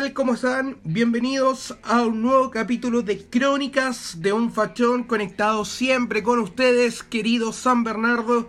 [0.00, 0.12] Tal?
[0.12, 0.76] ¿Cómo están?
[0.84, 7.52] Bienvenidos a un nuevo capítulo de Crónicas de un Fachón conectado siempre con ustedes, querido
[7.52, 8.48] San Bernardo,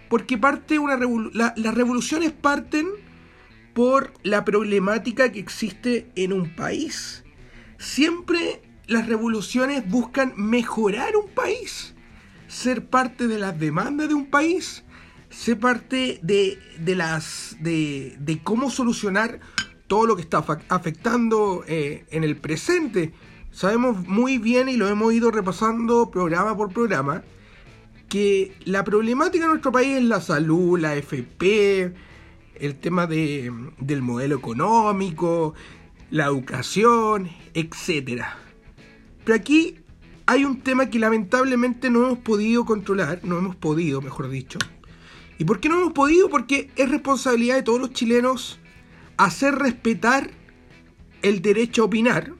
[0.09, 0.99] porque parte una
[1.35, 2.87] las revoluciones parten
[3.75, 7.25] por la problemática que existe en un país.
[7.79, 11.95] Siempre las revoluciones buscan mejorar un país,
[12.49, 14.85] ser parte de las demandas de un país,
[15.31, 19.41] ser parte de, de las, de, de cómo solucionar
[19.89, 23.13] todo lo que está afectando eh, en el presente.
[23.51, 27.25] Sabemos muy bien y lo hemos ido repasando programa por programa
[28.09, 31.93] que la problemática en nuestro país es la salud, la FP,
[32.55, 35.55] el tema de, del modelo económico,
[36.11, 38.23] la educación, etc.
[39.25, 39.77] Pero aquí
[40.27, 44.59] hay un tema que lamentablemente no hemos podido controlar, no hemos podido, mejor dicho.
[45.39, 46.29] ¿Y por qué no hemos podido?
[46.29, 48.59] Porque es responsabilidad de todos los chilenos
[49.19, 50.31] hacer respetar
[51.21, 52.33] el derecho a opinar,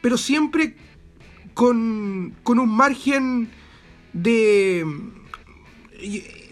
[0.00, 0.76] pero siempre
[1.52, 3.50] con, un margen
[4.12, 4.86] de...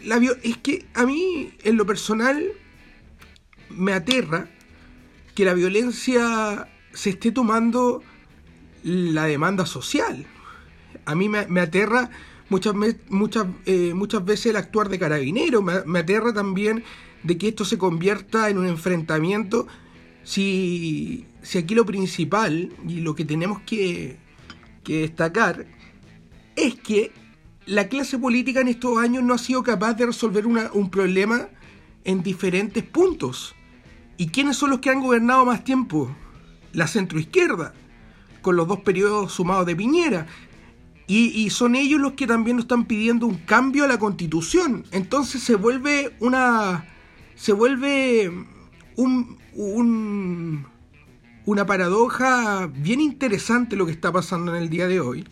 [0.04, 2.52] La, es que a mí, en lo personal,
[3.70, 4.48] me aterra
[5.34, 8.02] que la violencia se esté tomando
[8.82, 10.26] la demanda social.
[11.06, 12.10] A mí me, aterra
[12.48, 12.74] muchas,
[13.08, 16.84] muchas, eh, muchas veces el actuar de carabinero, me aterra también
[17.24, 19.66] de que esto se convierta en un enfrentamiento
[20.22, 24.22] si, si aquí lo principal y lo que tenemos que,
[24.86, 25.66] destacar
[26.56, 27.10] es que
[27.64, 31.48] la clase política en estos años no ha sido capaz de resolver un problema
[32.04, 33.54] en diferentes puntos.
[34.18, 36.14] ¿Y quiénes son los que han gobernado más tiempo?
[36.74, 37.72] La centroizquierda,
[38.42, 40.26] con los dos periodos sumados de Piñera.
[41.06, 44.84] Y, y, son ellos los que también nos están pidiendo un cambio a la constitución.
[44.90, 46.86] Entonces se vuelve una,
[47.36, 48.30] se vuelve
[48.96, 50.66] un,
[51.46, 55.26] una paradoja bien interesante lo que está pasando en el día de hoy,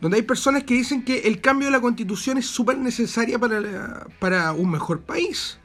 [0.00, 4.06] donde hay personas que dicen que el cambio de la constitución es súper necesaria para,
[4.18, 5.58] para un mejor país.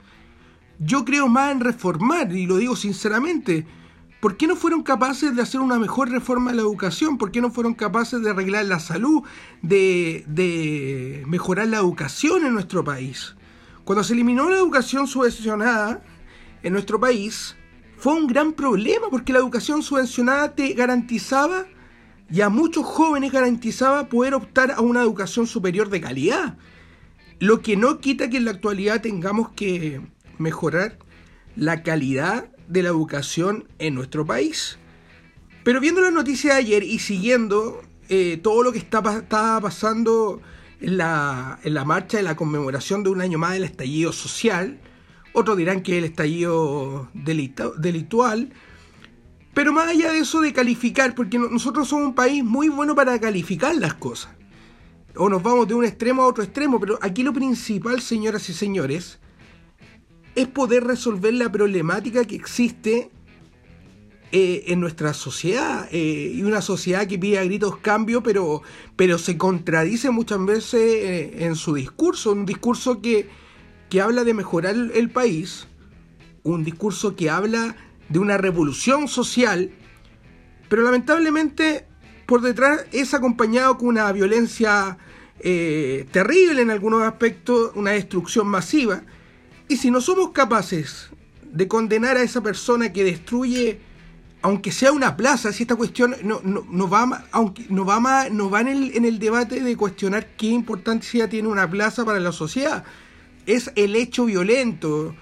[0.79, 3.65] Yo creo más en reformar, y lo digo sinceramente.
[4.19, 7.17] ¿Por qué no fueron capaces de hacer una mejor reforma de la educación?
[7.17, 9.23] ¿Por qué no fueron capaces de arreglar la salud,
[9.61, 13.35] de, de mejorar la educación en nuestro país?
[13.83, 16.01] Cuando se eliminó la educación subvencionada
[16.61, 17.55] en nuestro país,
[17.97, 21.65] fue un gran problema porque la educación subvencionada te garantizaba
[22.29, 26.57] y a muchos jóvenes garantizaba poder optar a una educación superior de calidad.
[27.39, 30.01] Lo que no quita que en la actualidad tengamos que
[30.37, 30.97] mejorar
[31.55, 34.79] la calidad de la educación en nuestro país.
[35.63, 40.41] Pero viendo la noticia de ayer y siguiendo eh, todo lo que está, estaba pasando
[40.83, 44.79] en la, en la marcha de la conmemoración de un año más del estallido social.
[45.31, 48.51] Otros dirán que el estallido delitual.
[49.53, 53.17] Pero más allá de eso de calificar, porque nosotros somos un país muy bueno para
[53.19, 54.31] calificar las cosas.
[55.15, 58.53] O nos vamos de un extremo a otro extremo, pero aquí lo principal, señoras y
[58.53, 59.19] señores,
[60.35, 63.11] es poder resolver la problemática que existe
[64.35, 68.63] eh, en nuestra sociedad eh, y una sociedad que pide a gritos cambio pero,
[68.95, 73.29] pero se contradice muchas veces eh, en su discurso, un discurso que,
[73.91, 75.67] que habla de mejorar el país,
[76.41, 77.75] un discurso que habla
[78.09, 79.69] de una revolución social,
[80.67, 81.85] pero lamentablemente
[82.25, 84.97] por detrás es acompañado con una violencia
[85.43, 89.03] terrible en algunos aspectos, una destrucción masiva,
[89.67, 91.11] y si no somos capaces
[91.51, 93.92] de condenar a esa persona que destruye
[94.43, 98.59] aunque sea una plaza, si esta cuestión no, no, va, aunque, no va, no va
[98.59, 102.83] en, el, en el debate de cuestionar qué importancia tiene una plaza para la sociedad,
[103.45, 105.15] es el hecho violento.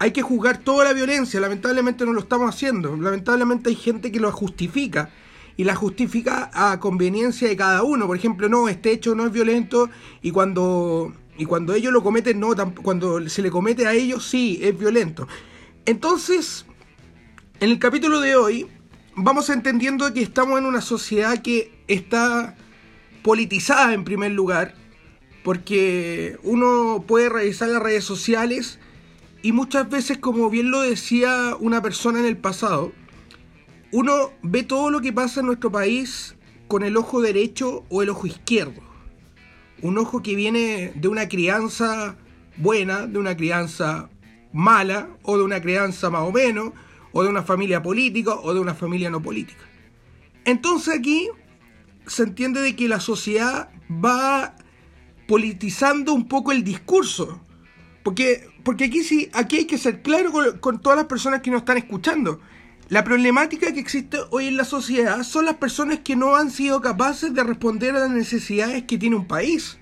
[0.00, 4.20] Hay que juzgar toda la violencia, lamentablemente no lo estamos haciendo, lamentablemente hay gente que
[4.20, 5.10] lo justifica.
[5.56, 8.06] y la justifica a conveniencia de cada uno.
[8.06, 9.88] Por ejemplo, no, este hecho no es violento
[10.22, 12.50] y cuando, y cuando ellos lo cometen, no,
[12.82, 15.26] cuando se le comete a ellos, sí, es violento.
[15.84, 16.64] Entonces,
[17.60, 18.68] en el capítulo de hoy,
[19.16, 22.56] vamos entendiendo que estamos en una sociedad que está
[23.22, 24.74] politizada en primer lugar,
[25.42, 28.78] porque uno puede revisar las redes sociales
[29.42, 32.92] y muchas veces, como bien lo decía una persona en el pasado,
[33.90, 36.36] uno ve todo lo que pasa en nuestro país
[36.68, 38.82] con el ojo derecho o el ojo izquierdo.
[39.82, 42.16] Un ojo que viene de una crianza
[42.56, 44.10] buena, de una crianza
[44.52, 46.72] mala, o de una crianza más o menos,
[47.12, 49.64] o de una familia política, o de una familia no política.
[50.44, 51.28] Entonces aquí
[52.06, 54.56] se entiende de que la sociedad va
[55.26, 57.40] politizando un poco el discurso.
[58.02, 61.50] Porque, porque aquí sí, aquí hay que ser claro con, con todas las personas que
[61.50, 62.40] nos están escuchando.
[62.88, 66.80] La problemática que existe hoy en la sociedad son las personas que no han sido
[66.80, 69.78] capaces de responder a las necesidades que tiene un país.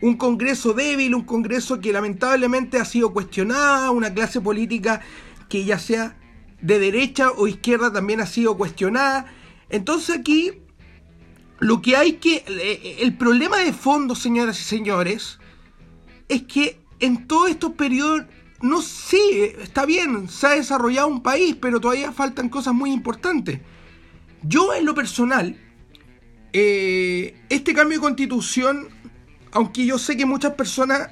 [0.00, 5.02] Un Congreso débil, un Congreso que lamentablemente ha sido cuestionada, una clase política
[5.50, 6.16] que ya sea
[6.60, 9.26] de derecha o izquierda también ha sido cuestionada.
[9.68, 10.52] Entonces aquí
[11.58, 12.44] lo que hay que...
[12.46, 15.38] Eh, el problema de fondo, señoras y señores,
[16.28, 18.24] es que en todos estos periodos
[18.62, 23.60] no sé, está bien, se ha desarrollado un país, pero todavía faltan cosas muy importantes.
[24.42, 25.56] Yo en lo personal,
[26.52, 28.88] eh, este cambio de constitución,
[29.52, 31.10] aunque yo sé que muchas personas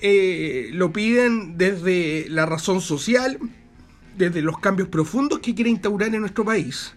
[0.00, 3.38] eh, lo piden desde la razón social,
[4.16, 6.94] desde los cambios profundos que quiere instaurar en nuestro país,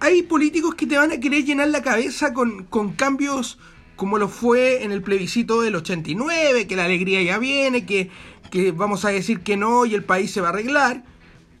[0.00, 3.58] hay políticos que te van a querer llenar la cabeza con, con cambios
[3.96, 8.10] como lo fue en el plebiscito del 89, que la alegría ya viene, que
[8.54, 11.02] que vamos a decir que no y el país se va a arreglar.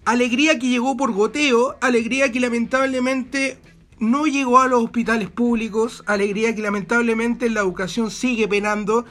[0.04, 3.58] Alegría que llegó por goteo, alegría que lamentablemente
[3.98, 9.06] no llegó a los hospitales públicos, alegría que lamentablemente la educación sigue penando.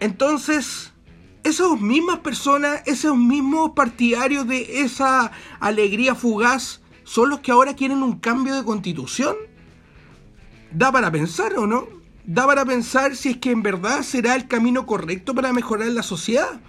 [0.00, 0.94] Entonces,
[1.48, 8.02] esas mismas personas, esos mismos partidarios de esa alegría fugaz, son los que ahora quieren
[8.02, 9.36] un cambio de constitución.
[10.70, 11.88] Da para pensar o no?
[12.24, 16.02] Da para pensar si es que en verdad será el camino correcto para mejorar la
[16.02, 16.60] sociedad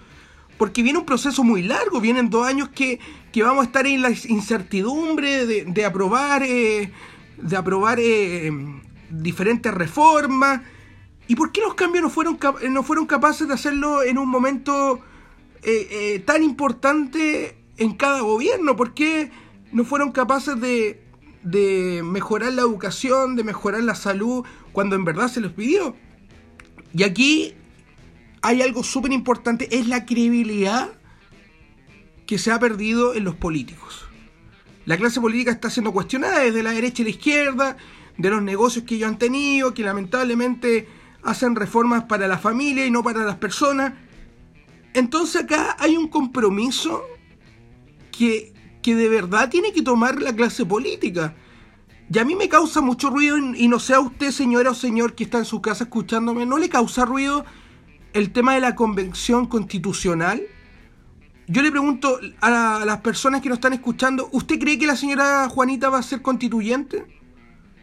[0.60, 3.00] porque viene un proceso muy largo, vienen dos años que,
[3.38, 8.52] vamos a estar en la incertidumbre de, aprobar, de aprobar eh, eh,
[9.10, 10.62] diferentes reformas.
[11.30, 12.40] ¿Y por qué los cambios no fueron,
[12.72, 15.00] no fueron capaces de hacerlo en un momento
[15.62, 18.76] eh, tan importante en cada gobierno?
[18.76, 19.30] ¿Por qué
[19.72, 21.04] no fueron capaces de,
[21.44, 25.96] de mejorar la educación, de mejorar la salud, cuando en verdad se les pidió?
[26.96, 27.54] Y aquí
[28.42, 30.90] hay algo súper importante, es la credibilidad
[32.26, 34.08] que se ha perdido en los políticos.
[34.86, 37.78] La clase política está siendo cuestionada desde la derecha y la izquierda,
[38.18, 40.88] de los negocios que ellos han tenido, que lamentablemente
[41.24, 43.94] hacen reformas para la familia y no para las personas.
[44.94, 47.04] Entonces acá hay un compromiso
[48.12, 51.36] que, que de verdad tiene que tomar la clase política.
[52.12, 55.24] Y a mí me causa mucho ruido, y no sea usted, señora o señor, que
[55.24, 57.46] está en su casa escuchándome, no le causa ruido
[58.14, 60.42] el tema de la convención constitucional,
[61.52, 65.50] yo le pregunto a las personas que nos están escuchando, ¿usted cree que la señora
[65.50, 67.08] Juanita va a ser constituyente?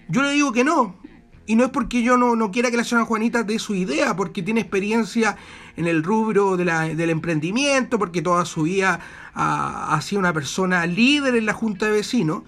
[0.09, 1.01] Yo le digo que no.
[1.47, 4.43] Y no es porque yo no, quiera que la señora Juanita dé su idea, porque
[4.43, 5.37] tiene experiencia
[5.77, 8.99] en el rubro del emprendimiento, porque toda su vida
[9.35, 12.43] ha, sido una persona líder en la Junta de Vecinos,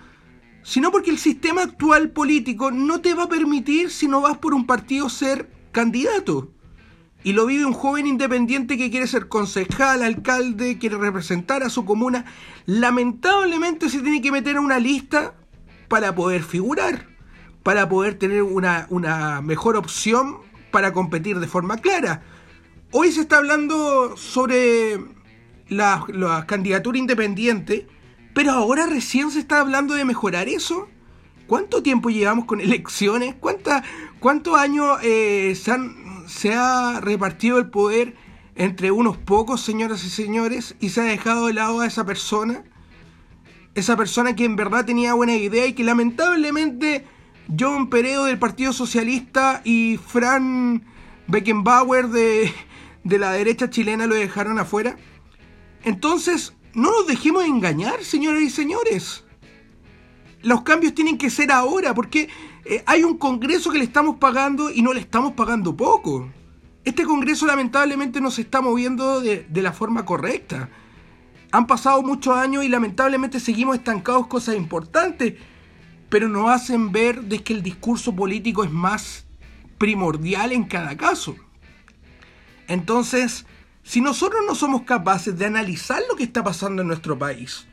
[0.64, 4.52] sino porque el sistema actual político no te va a permitir, si no vas por
[4.52, 6.50] un partido, ser candidato.
[7.22, 11.84] Y lo vive un joven independiente que quiere ser concejal, alcalde, quiere representar a su
[11.84, 12.24] comuna,
[12.66, 15.34] lamentablemente se tiene que meter a una lista
[15.88, 17.17] para poder figurar,
[17.68, 20.38] para poder tener una, mejor opción
[20.70, 22.22] para competir de forma clara.
[22.92, 24.98] Hoy se está hablando sobre
[25.68, 27.86] la, candidatura independiente,
[28.32, 30.88] pero ahora recién se está hablando de mejorar eso.
[31.46, 33.34] ¿Cuánto tiempo llevamos con elecciones?
[33.38, 35.72] ¿Cuántos años eh, se
[36.26, 38.14] se ha repartido el poder
[38.54, 42.64] entre unos pocos, señoras y señores, y se ha dejado de lado a esa persona,
[43.74, 47.04] esa persona que en verdad tenía buena idea y que lamentablemente
[47.56, 50.84] John Peredo del Partido Socialista y Fran
[51.26, 52.52] Beckenbauer de,
[53.04, 54.96] de la derecha chilena lo dejaron afuera.
[55.84, 59.24] Entonces, no nos dejemos engañar, señoras y señores.
[60.42, 62.28] Los cambios tienen que ser ahora, porque
[62.64, 66.28] eh, hay un Congreso que le estamos pagando y no le estamos pagando poco.
[66.84, 70.68] Este Congreso lamentablemente no se está moviendo de, la forma correcta.
[71.50, 75.34] Han pasado muchos años y lamentablemente seguimos estancados cosas importantes.
[76.08, 79.26] Pero no hacen ver de que el discurso político es más
[79.78, 81.36] primordial en cada caso.
[82.66, 83.46] Entonces,
[83.82, 87.66] si nosotros no somos capaces de analizar lo que está pasando en nuestro país,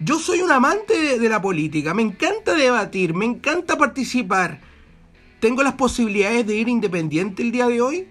[0.00, 4.60] yo soy un amante de, la política, me encanta debatir, me encanta participar.
[5.40, 8.08] ¿Tengo las posibilidades de ir independiente el día de hoy?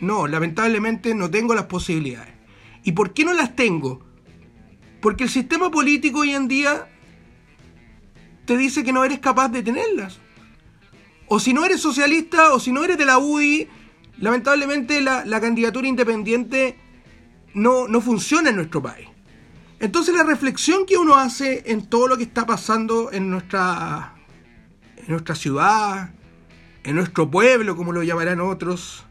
[0.00, 2.34] No, lamentablemente no tengo las posibilidades.
[2.82, 4.00] ¿Y por qué no las tengo?
[5.00, 6.88] Porque el sistema político hoy en día
[8.50, 10.18] te dice que no eres capaz de tenerlas.
[11.28, 13.68] O si no eres socialista o si no eres de la UDI,
[14.18, 16.76] lamentablemente la, candidatura independiente
[17.54, 19.06] no, no funciona en nuestro país.
[19.78, 24.16] Entonces la reflexión que uno hace en todo lo que está pasando en nuestra,
[24.96, 26.10] en nuestra ciudad,
[26.82, 29.04] en nuestro pueblo, como lo llamarán otros,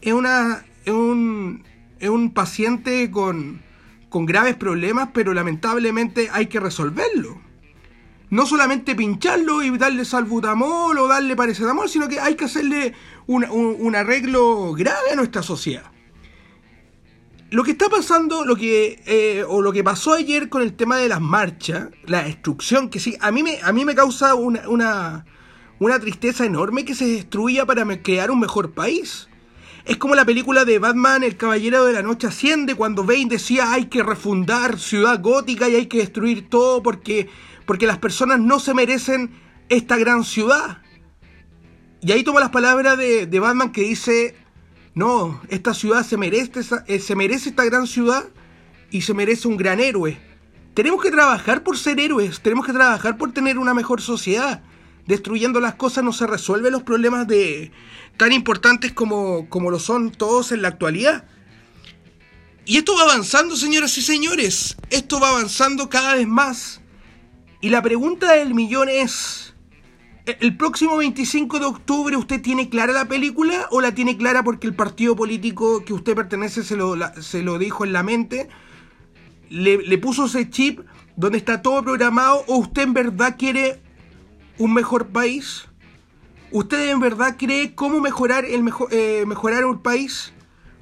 [0.00, 1.64] es, una, es, un,
[1.98, 3.60] es un paciente con,
[4.08, 7.44] con graves problemas, pero lamentablemente hay que resolverlo.
[8.30, 12.94] No solamente pincharlo y darle salbutamol o darle paracetamol, sino que hay que hacerle
[13.26, 15.94] un, un arreglo grave a nuestra sociedad
[17.54, 20.96] lo que está pasando, lo que, eh, o lo que pasó ayer con el tema
[20.96, 24.68] de las marchas, la destrucción, que sí, a mí me, a mí me causa una,
[24.68, 25.24] una,
[25.78, 29.28] una tristeza enorme que se destruya para crear un mejor país.
[29.84, 33.70] Es como la película de Batman, El Caballero de la Noche Asciende, cuando Bane decía
[33.72, 37.28] hay que refundar Ciudad Gótica y hay que destruir todo porque,
[37.66, 39.30] porque las personas no se merecen
[39.68, 40.82] esta gran ciudad.
[42.00, 44.36] Y ahí toma las palabras de, Batman que dice
[44.94, 48.24] no, esta ciudad se merece, eh, se merece esta gran ciudad
[48.90, 50.18] y se merece un gran héroe.
[50.74, 54.62] Tenemos que trabajar por ser héroes, tenemos que trabajar por tener una mejor sociedad.
[55.06, 57.72] Destruyendo las cosas no se resuelven los problemas de
[58.16, 61.24] tan importantes como, como lo son todos en la actualidad.
[62.66, 64.76] Y esto va avanzando, señoras y señores.
[64.90, 66.80] Esto va avanzando cada vez más.
[67.64, 69.54] Y la pregunta del millón es,
[70.26, 74.66] ¿El próximo 25 de octubre usted tiene clara la película o la tiene clara porque
[74.66, 78.50] el partido político que usted pertenece se lo, se lo dijo en la mente?
[79.48, 80.80] Le, puso ese chip
[81.16, 83.80] donde está todo programado o usted en verdad quiere
[84.58, 85.66] un mejor país?
[86.50, 90.34] ¿Usted en verdad cree cómo mejorar, el eh, mejorar un país?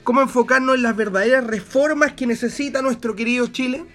[0.03, 3.87] ¿Cómo enfocarnos en las verdaderas reformas que necesita nuestro querido Chile?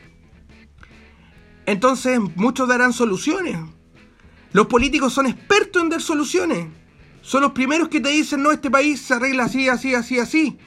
[1.68, 3.58] Entonces muchos darán soluciones
[4.54, 6.68] los políticos son expertos en dar soluciones.
[7.22, 10.58] Son los primeros que te dicen, no, este país se arregla así, así, así, así.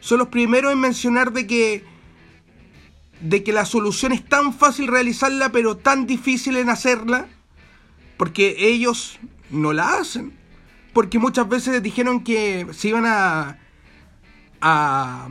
[0.00, 1.84] Son los primeros en mencionar de que,
[3.20, 7.28] de que la solución es tan fácil realizarla, pero tan difícil en hacerla,
[8.16, 9.18] porque ellos
[9.50, 10.36] no la hacen.
[10.92, 13.58] Porque muchas veces dijeron que se iban a,
[14.60, 15.28] a,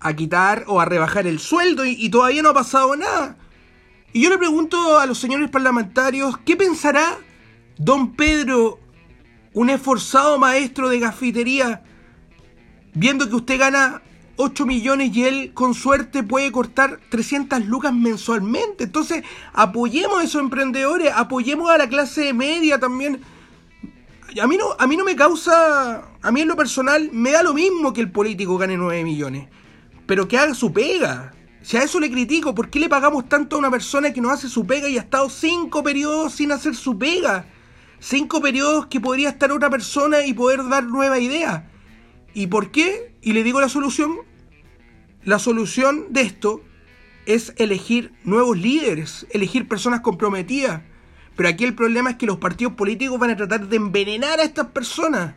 [0.00, 3.36] a quitar o a rebajar el sueldo y, y todavía no ha pasado nada.
[4.12, 7.18] Y yo le pregunto a los señores parlamentarios, ¿qué pensará
[7.78, 8.80] Don Pedro,
[9.54, 11.82] un esforzado maestro de gafitería,
[12.92, 14.02] viendo que usted gana
[14.36, 18.84] 8 millones y él con suerte puede cortar 300 lucas mensualmente.
[18.84, 23.20] Entonces, apoyemos a esos emprendedores, apoyemos a la clase media también.
[24.40, 27.42] A mí, no, a mí no me causa, a mí en lo personal me da
[27.42, 29.48] lo mismo que el político gane 9 millones,
[30.06, 31.32] pero que haga su pega.
[31.68, 34.30] Si a eso le critico, ¿por qué le pagamos tanto a una persona que no
[34.30, 37.44] hace su pega y ha estado 5 periodos sin hacer su pega?
[38.00, 41.70] cinco periodos que podría estar otra persona y poder dar nueva idea.
[42.32, 43.14] ¿Y por qué?
[43.20, 44.16] Y le digo la solución.
[45.24, 46.62] La solución de esto
[47.26, 50.80] es elegir nuevos líderes, elegir personas comprometidas.
[51.36, 54.44] Pero aquí el problema es que los partidos políticos van a tratar de envenenar a
[54.44, 55.34] estas personas.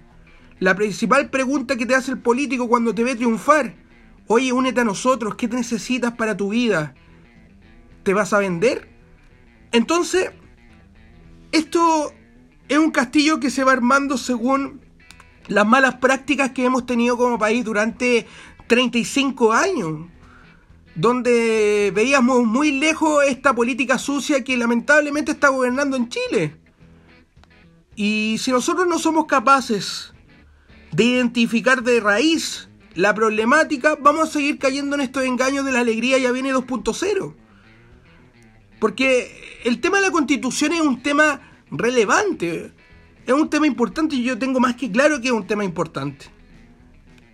[0.59, 3.75] La principal pregunta que te hace el político cuando te ve triunfar,
[4.31, 6.93] oye, únete a nosotros, ¿qué necesitas para tu vida?
[8.03, 8.89] ¿Te vas a vender?
[9.71, 10.31] Entonces,
[11.51, 12.13] esto
[12.69, 14.81] es un castillo que se va armando según
[15.47, 18.25] las malas prácticas que hemos tenido como país durante
[18.67, 20.07] 35 años,
[20.95, 26.57] donde veíamos muy lejos esta política sucia que lamentablemente está gobernando en Chile.
[27.95, 30.13] Y si nosotros no somos capaces
[30.93, 35.79] de identificar de raíz la problemática, vamos a seguir cayendo en estos engaños de la
[35.79, 37.33] alegría ya viene 2.0.
[38.79, 42.73] Porque el tema de la constitución es un tema relevante.
[43.25, 46.25] Es un tema importante y yo tengo más que claro que es un tema importante.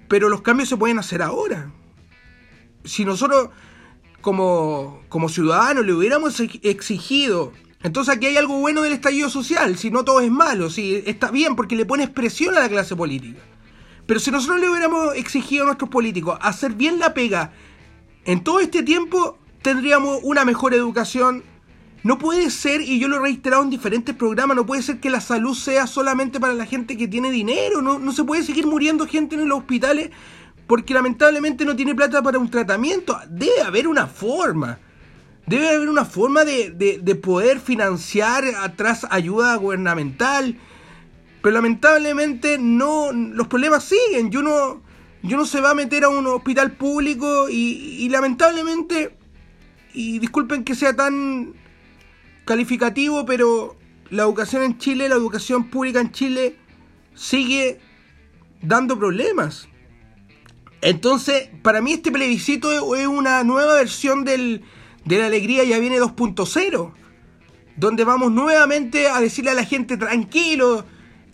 [0.07, 1.71] Pero los cambios se pueden hacer ahora.
[2.83, 3.49] Si nosotros
[4.21, 9.89] como, como ciudadanos le hubiéramos exigido, entonces aquí hay algo bueno del estallido social, si
[9.89, 13.39] no todo es malo, si está bien porque le pones presión a la clase política.
[14.07, 17.51] Pero si nosotros le hubiéramos exigido a nuestros políticos hacer bien la pega
[18.25, 21.43] en todo este tiempo, tendríamos una mejor educación,
[22.03, 25.09] No puede ser, y yo lo he reiterado en diferentes programas, no puede ser que
[25.09, 27.81] la salud sea solamente para la gente que tiene dinero.
[27.81, 30.11] No, no se puede seguir muriendo gente en los hospitales
[30.67, 33.17] porque lamentablemente no tiene plata para un tratamiento.
[33.29, 34.79] Debe haber una forma.
[35.47, 40.57] Debe haber una forma de, de, poder financiar atrás ayuda gubernamental.
[41.47, 43.13] Pero lamentablemente no.
[43.13, 44.29] Los problemas siguen.
[44.31, 44.81] Yo no.
[45.23, 49.15] Yo no se va a meter a un hospital público y, y lamentablemente.
[49.93, 51.53] Y disculpen que sea tan
[52.43, 53.77] calificativo, pero
[54.09, 56.57] la educación en Chile, la educación pública en Chile,
[57.15, 57.79] sigue
[58.61, 59.69] dando problemas.
[60.81, 64.65] Entonces, para mí este plebiscito es una nueva versión del,
[65.05, 66.91] de la alegría ya viene 2.0,
[67.77, 70.83] donde vamos nuevamente a decirle a la gente tranquilo,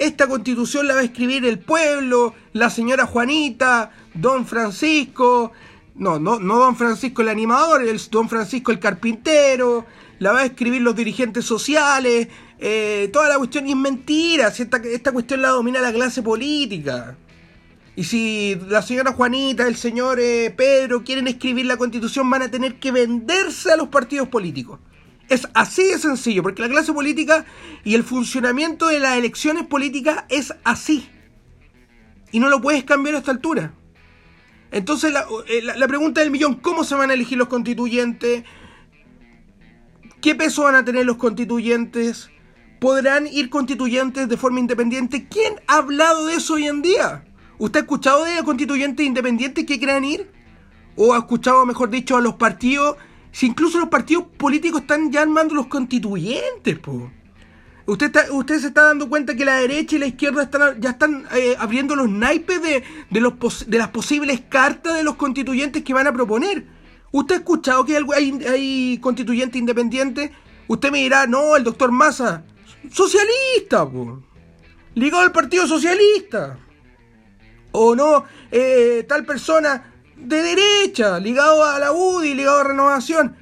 [0.05, 5.51] esta constitución la va a escribir el pueblo, la señora Juanita, don Francisco,
[5.95, 9.85] no, no, no don Francisco el animador, el don Francisco el carpintero,
[10.19, 12.27] la va a escribir los dirigentes sociales,
[12.59, 17.17] eh, toda la cuestión es mentira, esta, esta cuestión la domina la clase política.
[17.95, 22.49] Y si la señora Juanita, el señor eh, Pedro quieren escribir la constitución, van a
[22.49, 24.79] tener que venderse a los partidos políticos.
[25.29, 27.45] Es así de sencillo, porque la clase política
[27.83, 31.09] y el funcionamiento de las elecciones políticas es así.
[32.31, 33.73] Y no lo puedes cambiar a esta altura.
[34.71, 38.43] Entonces la, eh, la pregunta del millón, ¿cómo se van a elegir los constituyentes?
[40.19, 42.29] ¿Qué peso van a tener los constituyentes?
[42.79, 45.27] ¿Podrán ir constituyentes de forma independiente?
[45.27, 47.25] ¿Quién ha hablado de eso hoy en día?
[47.57, 50.31] ¿Usted ha escuchado de constituyentes independientes que quieran ir?
[50.95, 52.97] ¿O ha escuchado, mejor dicho, a los partidos?
[53.33, 57.11] Si incluso los partidos políticos están ya armando los constituyentes, po.
[57.87, 61.25] Usted, usted se está dando cuenta que la derecha y la izquierda están, ya están
[61.35, 62.83] eh, abriendo los naipes de,
[63.19, 63.33] los,
[63.67, 66.65] de las posibles cartas de los constituyentes que van a proponer.
[67.11, 70.29] ¿Usted ha escuchado que hay, constituyentes independientes?
[70.67, 72.45] Usted me dirá, no, el doctor Massa,
[72.91, 74.21] socialista, po.
[74.93, 76.59] ligado al Partido Socialista
[77.71, 79.92] o no eh, tal persona
[80.23, 83.35] de derecha, ligado a la UDI, ligado a Renovación.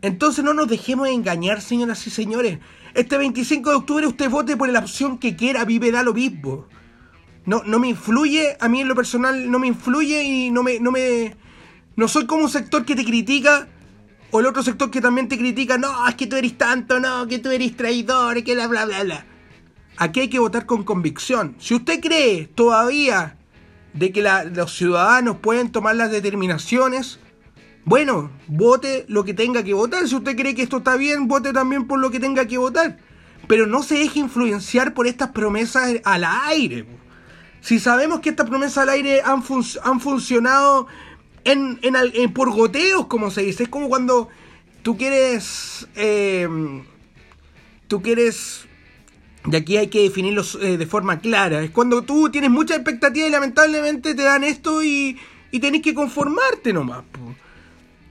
[0.00, 2.58] Entonces no nos dejemos engañar, señoras y señores.
[2.94, 6.66] Este 25 de octubre usted vote por la opción que quiera, vive da lo mismo.
[7.44, 10.78] No, no me influye, a mí en lo personal no me influye y no me,
[10.80, 11.36] no me.
[11.96, 13.68] No soy como un sector que te critica
[14.30, 17.26] o el otro sector que también te critica, no, es que tú eres tanto, no,
[17.26, 19.26] que tú eres traidor, que bla, bla, bla, bla.
[19.98, 21.54] Aquí hay que votar con convicción.
[21.58, 23.36] Si usted cree todavía
[23.94, 27.18] de que los ciudadanos pueden tomar las determinaciones,
[27.84, 30.06] bueno, vote lo que tenga que votar.
[30.06, 32.98] Si usted cree que esto está bien, vote también por lo que tenga que votar.
[33.48, 36.86] Pero no se deje influenciar por estas promesas al aire.
[37.60, 39.42] Si sabemos que estas promesas al aire han,
[39.82, 40.86] han funcionado
[41.44, 44.28] en, en, por goteos, como se dice, es como cuando
[44.82, 45.88] tú quieres...
[45.96, 46.48] Eh,
[47.92, 48.66] tú quieres
[49.50, 51.62] y aquí hay que definirlo eh, de forma clara.
[51.62, 55.18] Es cuando tú tienes mucha expectativa y lamentablemente te dan esto y,
[55.50, 57.04] y tenés que conformarte nomás.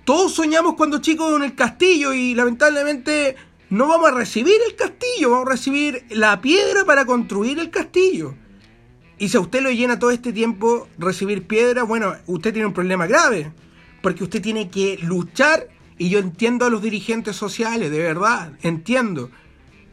[0.03, 3.35] Todos soñamos cuando chicos en el castillo y lamentablemente
[3.69, 8.35] no vamos a recibir el castillo, vamos a recibir la piedra para construir el castillo.
[9.17, 12.73] Y si a usted lo llena todo este tiempo recibir piedra, bueno, usted tiene un
[12.73, 13.53] problema grave.
[14.01, 15.67] Porque usted tiene que luchar,
[15.99, 19.29] y yo entiendo a los dirigentes sociales, de verdad, entiendo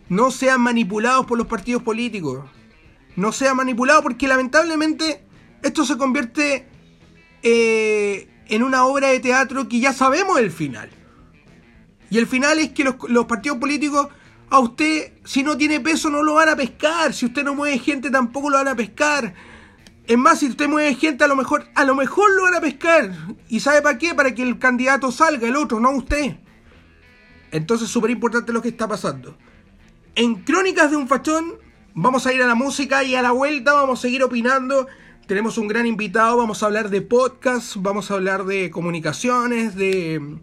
[0.08, 2.44] no sean manipulados por los partidos políticos.
[3.16, 5.24] No sean manipulados porque lamentablemente
[5.62, 6.68] esto se convierte
[7.42, 10.90] eh, en una obra de teatro que ya sabemos el final.
[12.10, 14.08] Y el final es que los, partidos políticos
[14.50, 17.12] a usted, si no tiene peso, no lo van a pescar.
[17.12, 19.34] Si usted no mueve gente, tampoco lo van a pescar.
[20.06, 22.60] Es más, si usted mueve gente, a lo mejor, a lo mejor lo van a
[22.60, 23.12] pescar.
[23.48, 24.14] ¿Y sabe para qué?
[24.14, 26.36] Para que el candidato salga, el otro, no usted.
[27.50, 29.36] Entonces, súper importante lo que está pasando.
[30.14, 31.54] En Crónicas de un Fachón
[31.94, 34.86] vamos a ir a la música y a la vuelta vamos a seguir opinando.
[35.26, 40.38] Tenemos un gran invitado, vamos a hablar de podcast, vamos a hablar de comunicaciones, de,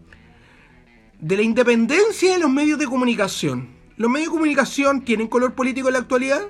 [1.20, 3.68] de la independencia de los medios de comunicación.
[3.96, 6.42] ¿Los medios de comunicación tienen color político en la actualidad?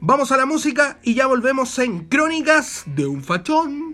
[0.00, 3.93] Vamos a la música y ya volvemos en Crónicas de un Fachón.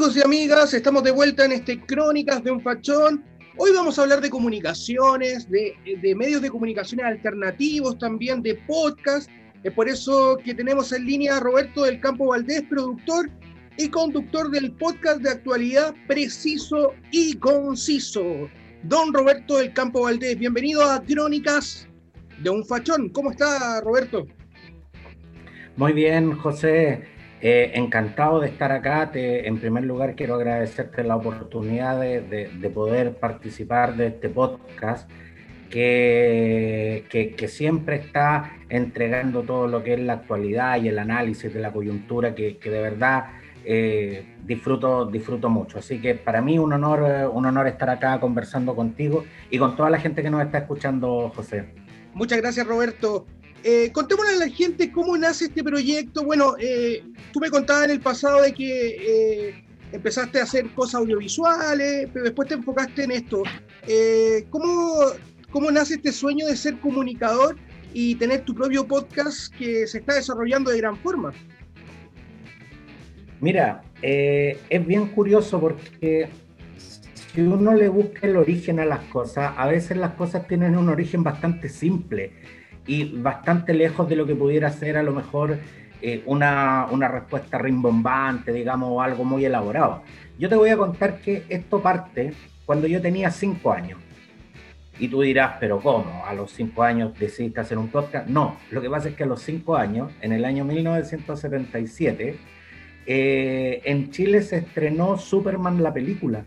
[0.00, 3.22] Amigos y amigas, estamos de vuelta en este Crónicas de un Fachón.
[3.58, 9.28] Hoy vamos a hablar de comunicaciones, de, de medios de comunicación alternativos, también de podcast.
[9.62, 13.28] Es por eso que tenemos en línea a Roberto del Campo Valdés, productor
[13.76, 18.48] y conductor del podcast de actualidad preciso y conciso.
[18.84, 21.86] Don Roberto del Campo Valdés, bienvenido a Crónicas
[22.42, 23.10] de un Fachón.
[23.10, 24.26] ¿Cómo está, Roberto?
[25.76, 27.19] Muy bien, José.
[27.42, 29.10] Eh, encantado de estar acá.
[29.14, 35.10] En primer lugar, quiero agradecerte la oportunidad de, poder participar de este podcast
[35.70, 41.72] que, siempre está entregando todo lo que es la actualidad y el análisis de la
[41.72, 43.28] coyuntura que, de verdad
[43.64, 45.78] eh, disfruto, disfruto mucho.
[45.78, 49.76] Así que para mí un honor, eh, un honor estar acá conversando contigo y con
[49.76, 51.72] toda la gente que nos está escuchando, José.
[52.12, 53.26] Muchas gracias, Roberto.
[53.62, 56.24] Eh, contémosle a la gente cómo nace este proyecto.
[56.24, 60.96] Bueno, eh, tú me contabas en el pasado de que eh, empezaste a hacer cosas
[60.96, 63.42] audiovisuales, pero después te enfocaste en esto.
[63.86, 64.94] Eh, ¿cómo,
[65.50, 67.56] ¿Cómo nace este sueño de ser comunicador
[67.92, 71.32] y tener tu propio podcast que se está desarrollando de gran forma?
[73.40, 76.28] Mira, es bien curioso porque
[76.76, 80.88] si uno le busca el origen a las cosas, a veces las cosas tienen un
[80.88, 82.32] origen bastante simple
[82.86, 85.58] y bastante lejos de lo que pudiera ser a lo mejor
[86.02, 90.02] eh, una, una respuesta rimbombante, digamos, algo muy elaborado.
[90.38, 92.32] Yo te voy a contar que esto parte
[92.64, 93.98] cuando yo tenía cinco años.
[94.98, 96.24] Y tú dirás, pero ¿cómo?
[96.26, 98.28] ¿A los cinco años decidiste hacer un podcast?
[98.28, 102.36] No, lo que pasa es que a los cinco años, en el año 1977,
[103.06, 106.44] eh, en Chile se estrenó Superman la película.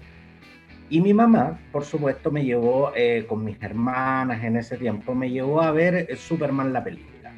[0.94, 5.32] Y mi mamá, por supuesto, me llevó eh, con mis hermanas en ese tiempo, me
[5.32, 7.34] llevó a ver eh, Superman la película.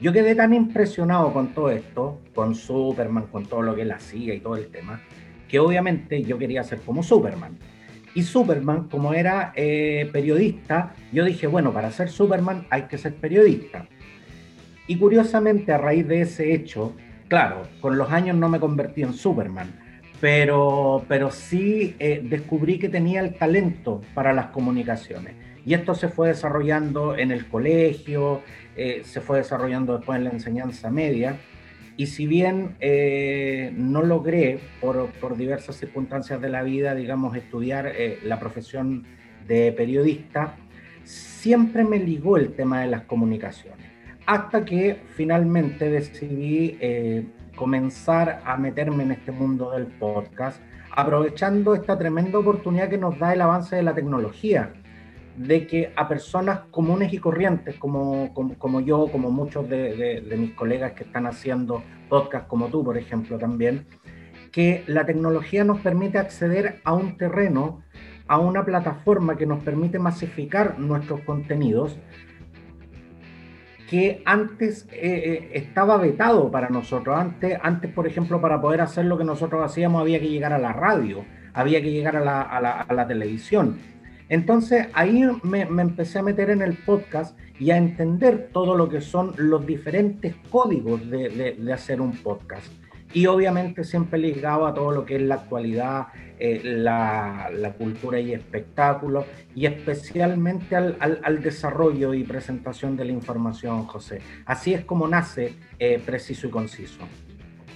[0.00, 4.32] Yo quedé tan impresionado con todo esto, con Superman, con todo lo que él hacía
[4.32, 5.02] y todo el tema,
[5.48, 7.58] que obviamente yo quería ser como Superman.
[8.14, 13.16] Y Superman, como era eh, periodista, yo dije, bueno, para ser Superman hay que ser
[13.16, 13.86] periodista.
[14.86, 16.96] Y curiosamente, a raíz de ese hecho,
[17.28, 19.87] claro, con los años no me convertí en Superman,
[20.20, 25.34] pero, pero sí eh, descubrí que tenía el talento para las comunicaciones.
[25.64, 28.42] Y esto se fue desarrollando en el colegio,
[28.76, 31.36] eh, se fue desarrollando después en la enseñanza media.
[31.98, 37.88] Y si bien eh, no logré, por, por, diversas circunstancias de la vida, digamos, estudiar
[37.88, 39.04] eh, la profesión
[39.48, 40.54] de periodista,
[41.02, 43.84] siempre me ligó el tema de las comunicaciones.
[44.26, 47.24] Hasta que finalmente decidí eh,
[47.58, 53.32] comenzar a meterme en este mundo del podcast, aprovechando esta tremenda oportunidad que nos da
[53.32, 54.72] el avance de la tecnología
[55.36, 60.20] de que a personas comunes y corrientes como, como, como yo, como muchos de, de,
[60.20, 63.86] de, mis colegas que están haciendo podcast como tú, por ejemplo, también,
[64.50, 67.82] que la tecnología nos permite acceder a un terreno,
[68.26, 71.98] a una plataforma que nos permite masificar nuestros contenidos,
[73.88, 77.18] que antes eh, estaba vetado para nosotros.
[77.18, 80.58] Antes, antes, por ejemplo, para poder hacer lo que nosotros hacíamos había que llegar a
[80.58, 81.24] la radio,
[81.54, 83.78] había que llegar a la, televisión
[84.28, 89.00] entonces ahí me, empecé a meter en el podcast y a entender todo lo que
[89.00, 92.70] son los diferentes códigos de, de hacer un podcast.
[93.14, 98.32] Y obviamente siempre ligado a todo lo que es la actualidad, eh, la, cultura y
[98.32, 99.24] espectáculos,
[99.54, 104.20] y especialmente al, al, al, desarrollo y presentación de la información, José.
[104.44, 107.00] Así es como nace eh, Preciso y Conciso.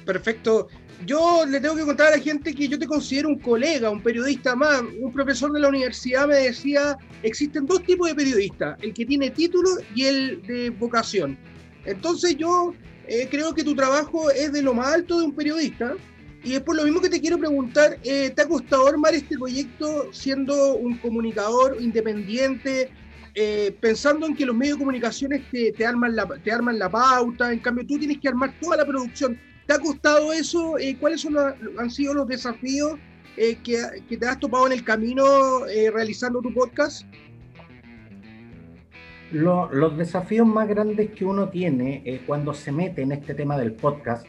[0.05, 0.69] Perfecto
[1.07, 4.03] yo le tengo que contar a la gente que yo te considero un colega, un
[4.03, 4.83] periodista más.
[5.01, 9.31] Un profesor de la universidad me decía, existen dos tipos de periodistas, el que tiene
[9.31, 11.37] título y el de vocación.
[11.85, 12.75] Entonces yo
[13.07, 15.95] eh, creo que tu trabajo es de lo más alto de un periodista.
[16.45, 19.39] Y es por lo mismo que te quiero preguntar, eh, ¿te ha costado armar este
[19.39, 22.91] proyecto siendo un comunicador independiente,
[23.35, 26.91] eh, pensando en que los medios de comunicaciones te, te, arman la, te arman la
[26.91, 29.39] pauta, en cambio tú tienes que armar toda la producción?
[29.67, 30.77] ¿Te ha costado eso?
[30.79, 32.99] Eh, ¿Cuáles son han sido los desafíos
[33.37, 33.57] que,
[34.09, 37.07] que, te has topado en el camino realizando tu podcast?
[39.31, 43.73] Lo, los desafíos más grandes que uno tiene cuando se mete en este tema del
[43.73, 44.27] podcast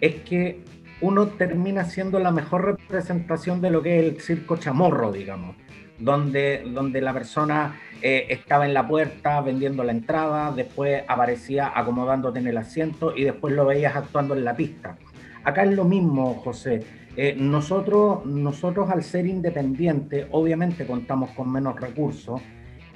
[0.00, 0.62] es que
[1.00, 5.56] uno termina siendo la mejor representación de lo que es el circo chamorro, digamos,
[5.98, 12.38] donde, donde la persona eh, estaba en la puerta vendiendo la entrada, después aparecía acomodándote
[12.38, 14.96] en el asiento y después lo veías actuando en la pista.
[15.44, 16.82] Acá es lo mismo, José.
[17.16, 22.42] Eh, nosotros, nosotros al ser independientes, obviamente contamos con menos recursos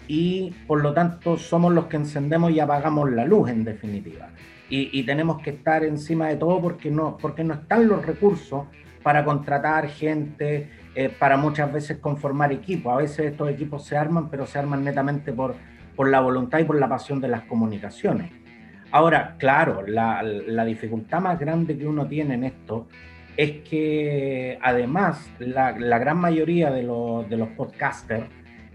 [0.08, 4.30] y por lo tanto somos los que encendemos y apagamos la luz en definitiva.
[4.70, 8.66] Y, y tenemos que estar encima de todo porque no, porque no están los recursos
[9.02, 12.92] para contratar gente, eh, para muchas veces conformar equipos.
[12.92, 15.56] A veces estos equipos se arman, pero se arman netamente por,
[15.96, 18.30] por la voluntad y por la pasión de las comunicaciones.
[18.92, 22.88] Ahora, claro, la, la dificultad más grande que uno tiene en esto
[23.37, 28.26] es que además la, la gran mayoría de, lo, de los podcasters,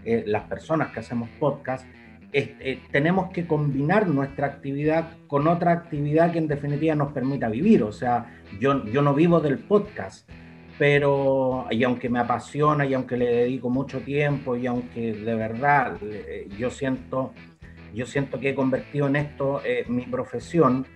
[0.04, 1.86] eh, las personas que hacemos podcast,
[2.32, 7.82] eh, tenemos que combinar nuestra actividad con otra actividad que en definitiva nos permita vivir.
[7.82, 8.26] O sea,
[8.60, 10.28] yo, yo no vivo del podcast,
[10.78, 15.96] pero y aunque me apasiona y aunque le dedico mucho tiempo y aunque de verdad
[16.02, 17.32] eh, yo siento
[17.94, 20.86] yo siento que he convertido en esto eh, mi profesión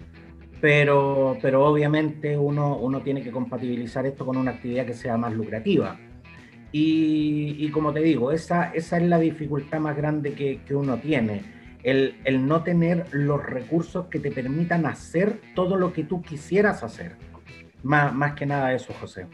[0.61, 5.33] pero, pero obviamente uno, uno tiene que compatibilizar esto con una actividad que sea más
[5.33, 5.99] lucrativa.
[6.73, 11.43] Y, como te digo, esa, esa es la dificultad más grande que, que uno tiene,
[11.83, 16.83] el, el no tener los recursos que te permitan hacer todo lo que tú quisieras
[16.83, 17.17] hacer.
[17.83, 19.27] Más, más que nada eso, José.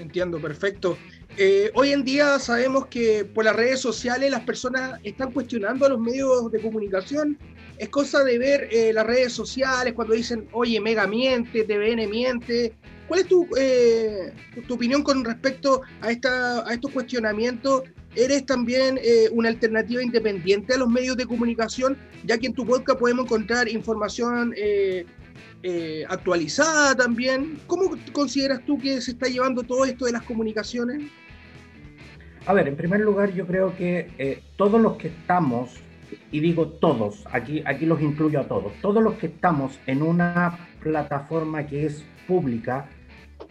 [0.00, 0.96] Entiendo, perfecto.
[1.36, 5.90] Eh, hoy en día sabemos que por las redes sociales las personas están cuestionando a
[5.90, 7.38] los medios de comunicación.
[7.78, 12.74] Es cosa de ver eh, las redes sociales cuando dicen, oye, Mega miente, TVN miente.
[13.10, 14.32] ¿Cuál es tu, eh,
[14.68, 17.82] tu opinión con respecto a, esta, a estos cuestionamientos?
[18.14, 21.98] ¿Eres también eh, una alternativa independiente a los medios de comunicación?
[22.22, 25.06] Ya que en tu podcast podemos encontrar información eh,
[25.64, 27.58] eh, actualizada también.
[27.66, 31.02] ¿Cómo consideras tú que se está llevando todo esto de las comunicaciones?
[32.46, 35.72] A ver, en primer lugar, yo creo que todos los que estamos,
[36.30, 40.56] y digo todos, aquí, aquí los incluyo a todos, todos los que estamos en una
[40.80, 42.88] plataforma que es pública,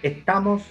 [0.02, 0.64] estamos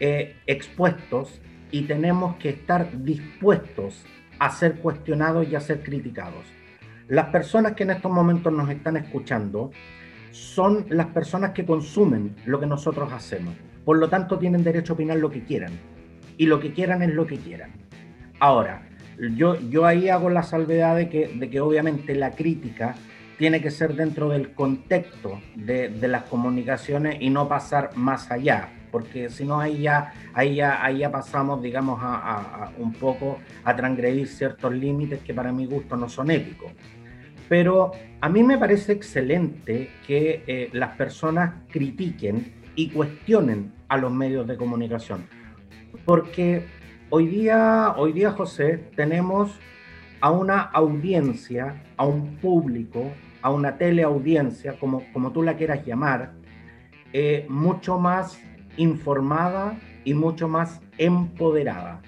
[0.00, 4.04] eh, expuestos y tenemos que estar dispuestos
[4.38, 6.44] a ser cuestionados y a ser criticados.
[7.08, 9.70] Las personas que en estos momentos nos están escuchando
[10.30, 13.54] son las personas que consumen lo que nosotros hacemos.
[13.84, 15.72] Por lo tanto, tienen derecho a opinar lo que quieran.
[16.36, 17.72] Y lo que quieran es lo que quieran.
[18.40, 18.88] Ahora,
[19.36, 22.94] yo, yo ahí hago la salvedad de que, de que obviamente la crítica
[23.38, 29.28] tiene que ser dentro del contexto de, las comunicaciones y no pasar más allá, porque
[29.28, 34.28] si no ahí ya, ahí ya, ahí ya pasamos, digamos, a un poco a transgredir
[34.28, 36.72] ciertos límites que para mi gusto no son éticos.
[37.48, 44.10] Pero a mí me parece excelente que eh, las personas critiquen y cuestionen a los
[44.12, 45.26] medios de comunicación,
[46.04, 46.66] porque
[47.10, 49.52] hoy día, hoy día José, tenemos
[50.24, 56.32] a una audiencia, a un público, a una teleaudiencia, como, como tú la quieras llamar,
[57.12, 58.40] eh, mucho más
[58.78, 62.00] informada y mucho más empoderada.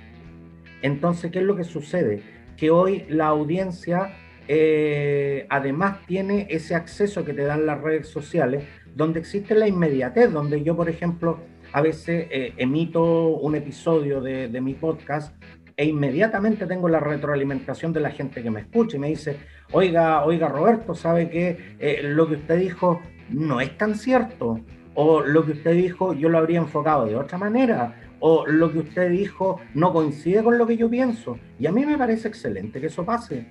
[0.80, 2.22] Entonces, ¿qué es lo que sucede?
[2.56, 4.14] Que hoy la audiencia
[4.48, 10.32] eh, además tiene ese acceso que te dan las redes sociales, donde existe la inmediatez,
[10.32, 15.34] donde yo, por ejemplo, a veces eh, emito un episodio de, de mi podcast
[15.76, 19.36] e inmediatamente tengo la retroalimentación de la gente que me escucha y me dice,
[19.72, 24.60] oiga, oiga Roberto, ¿sabe que eh, lo que usted dijo no es tan cierto?
[24.94, 28.78] O lo que usted dijo yo lo habría enfocado de otra manera, o lo que
[28.78, 31.38] usted dijo no coincide con lo que yo pienso.
[31.58, 33.46] Y a mí me parece excelente que eso pase.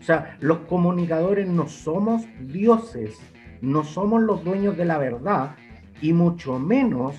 [0.00, 3.18] O sea, los comunicadores no somos dioses,
[3.60, 5.56] no somos los dueños de la verdad
[6.00, 7.16] y mucho menos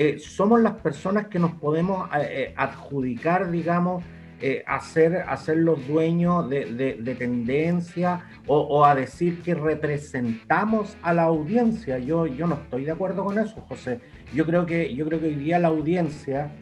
[0.00, 4.04] eh, somos las personas que nos podemos eh, eh, adjudicar, digamos,
[4.40, 11.12] eh, a ser los dueños de, de- de tendencia o, a decir que representamos a
[11.12, 11.98] la audiencia.
[11.98, 13.98] Yo, yo no estoy de acuerdo con eso, José.
[14.32, 16.52] Yo creo que, yo creo que hoy día la audiencia,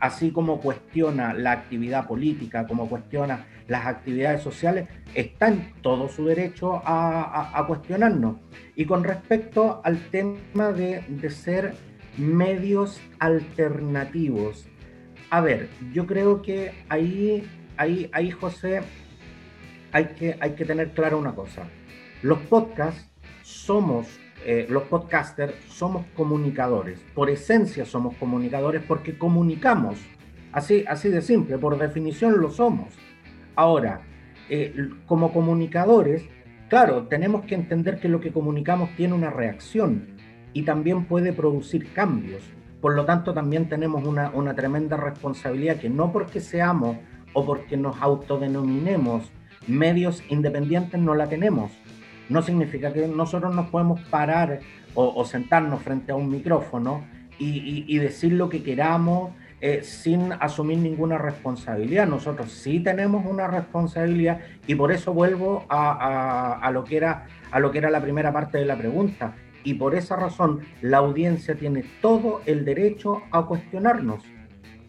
[0.00, 6.24] así como cuestiona la actividad política, como cuestiona las actividades sociales, está en todo su
[6.24, 8.36] derecho a, cuestionarnos.
[8.74, 11.74] Y con respecto al tema de, de ser
[12.16, 14.66] medios alternativos,
[15.30, 18.80] a ver, yo creo que ahí, ahí, ahí José,
[19.92, 21.68] hay que, hay que tener clara una cosa.
[22.22, 23.10] Los podcasts
[23.42, 24.06] somos,
[24.44, 27.00] eh, los podcasters somos comunicadores.
[27.14, 29.98] Por esencia somos comunicadores porque comunicamos.
[30.52, 32.94] Así, así de simple, por definición lo somos.
[33.58, 34.02] Ahora,
[34.50, 34.72] eh,
[35.06, 36.24] como comunicadores,
[36.68, 40.10] claro, tenemos que entender que lo que comunicamos tiene una reacción
[40.52, 42.40] y también puede producir cambios.
[42.80, 46.98] Por lo tanto, también tenemos una, una tremenda responsabilidad que no porque seamos
[47.32, 49.28] o porque nos autodenominemos
[49.66, 51.72] medios independientes no la tenemos.
[52.28, 54.60] No significa que nosotros nos podemos parar
[54.94, 57.04] o, sentarnos frente a un micrófono
[57.40, 62.06] y decir lo que queramos eh, sin asumir ninguna responsabilidad.
[62.06, 67.26] Nosotros sí tenemos una responsabilidad y por eso vuelvo a, a- a lo que era,
[67.50, 69.34] a lo que era la primera parte de la pregunta.
[69.64, 74.22] Y por esa razón la audiencia tiene todo el derecho a cuestionarnos.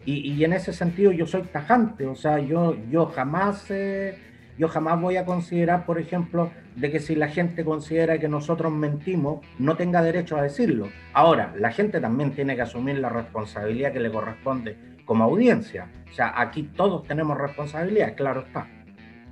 [0.06, 3.70] Y, y en ese sentido yo soy tajante, o sea, yo, yo jamás...
[3.70, 4.18] eh,
[4.60, 8.70] yo jamás voy a considerar, por ejemplo, de que si la gente considera que nosotros
[8.70, 10.90] mentimos, no tenga derecho a decirlo.
[11.14, 15.90] Ahora, la gente también tiene que asumir la responsabilidad que le corresponde como audiencia.
[16.10, 18.68] O sea, aquí todos tenemos responsabilidad, claro está.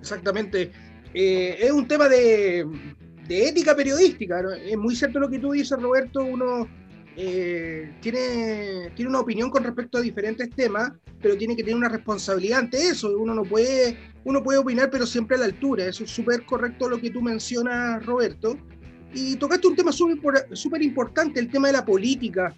[0.01, 0.71] Exactamente.
[1.13, 2.67] Eh, es un tema de,
[3.29, 4.43] ética periodística.
[4.65, 6.25] Es muy cierto lo que tú dices, Roberto.
[6.25, 6.67] Uno
[7.19, 11.91] eh, tiene, tiene una opinión con respecto a diferentes temas, pero tiene que tener una
[11.91, 13.15] responsabilidad ante eso.
[13.19, 13.99] Uno no puede,
[14.29, 15.87] uno puede opinar, pero siempre a la altura.
[15.87, 18.59] Eso es súper correcto lo que tú mencionas, Roberto.
[19.15, 22.55] y tocaste un tema súper importante, el tema de la política.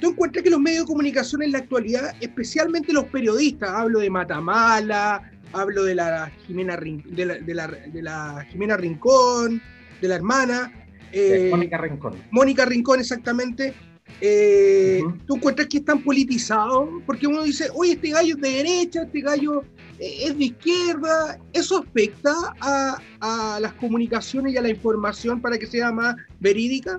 [0.00, 4.08] ¿Tú encuentras que los medios de comunicación en la actualidad, especialmente los periodistas, hablo de
[4.08, 9.60] Matamala, hablo de la Jimena, de la, de la, de la Jimena Rincón,
[10.00, 10.72] de la hermana.
[11.10, 12.14] Eh, Mónica Rincón.
[12.30, 13.74] Mónica Rincón, exactamente.
[14.20, 15.26] Eh, uh -huh.
[15.26, 16.88] ¿Tú encuentras que están politizados?
[17.04, 19.64] Porque uno dice, oye, este gallo es de derecha, este gallo
[19.98, 21.38] es de izquierda.
[21.52, 26.98] ¿Eso afecta a, a, las comunicaciones y a la información para que sea más verídica?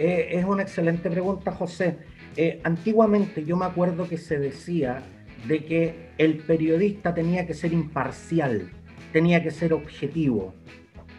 [0.00, 1.98] Eh, es una excelente pregunta, José.
[2.34, 5.02] Eh, antiguamente yo me acuerdo que se decía
[5.46, 8.70] de que el periodista tenía que ser imparcial,
[9.12, 10.54] tenía que ser objetivo.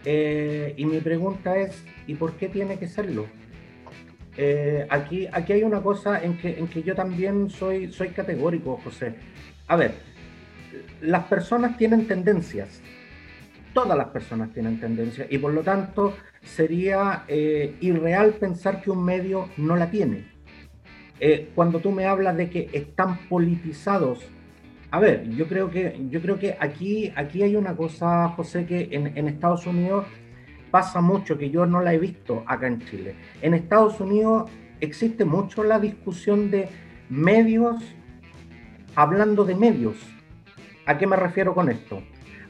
[0.04, 3.28] Eh, y mi pregunta es, ¿y por qué tiene que serlo?
[4.90, 9.14] Aquí, aquí hay una cosa en que, en que yo también soy, soy categórico, José.
[9.72, 9.94] A ver,
[11.00, 12.82] las personas tienen tendencias,
[13.74, 19.02] todas las personas tienen tendencias, y por lo tanto sería eh, irreal pensar que un
[19.02, 20.26] medio no la tiene.
[21.22, 24.20] Eh, cuando tú me hablas de que están politizados,
[24.92, 28.90] a ver, yo creo que, yo creo que aquí, aquí hay una cosa, José, que
[28.92, 30.06] en, en Estados Unidos
[30.70, 33.16] pasa mucho, que yo no la he visto acá en Chile.
[33.42, 34.52] En Estados Unidos
[34.82, 36.68] existe mucho la discusión de
[37.10, 37.82] medios
[38.96, 39.98] hablando de medios.
[40.86, 42.02] ¿A qué me refiero con esto?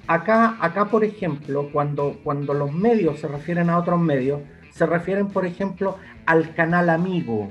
[0.08, 5.28] Acá, acá por ejemplo, cuando, cuando los medios se refieren a otros medios, se refieren,
[5.28, 7.50] por ejemplo, al canal amigo,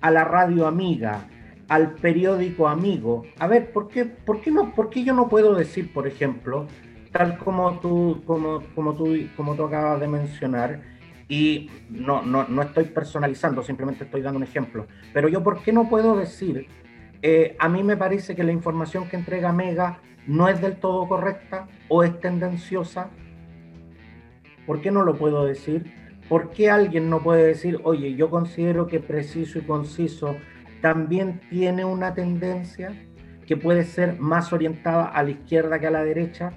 [0.00, 1.28] a la radio amiga,
[1.68, 3.24] al periódico amigo.
[3.38, 6.66] A ver, ¿por qué, por qué, no, por qué yo no puedo decir, por ejemplo,
[7.12, 10.94] tal como tú, como, como tú, como tú acabas de mencionar,
[11.28, 15.72] y no, no, no estoy personalizando, simplemente estoy dando un ejemplo, pero yo, ¿por qué
[15.72, 16.66] no puedo decir,
[17.26, 21.08] eh, a mí me parece que la información que entrega Mega no es del todo
[21.08, 23.08] correcta o es tendenciosa?
[24.66, 25.90] ¿Por qué no lo puedo decir?
[26.28, 30.36] ¿Por qué alguien no puede decir, oye, yo considero que preciso y conciso
[30.82, 32.92] también tiene una tendencia
[33.46, 36.52] que puede ser más orientada a la izquierda que a la derecha?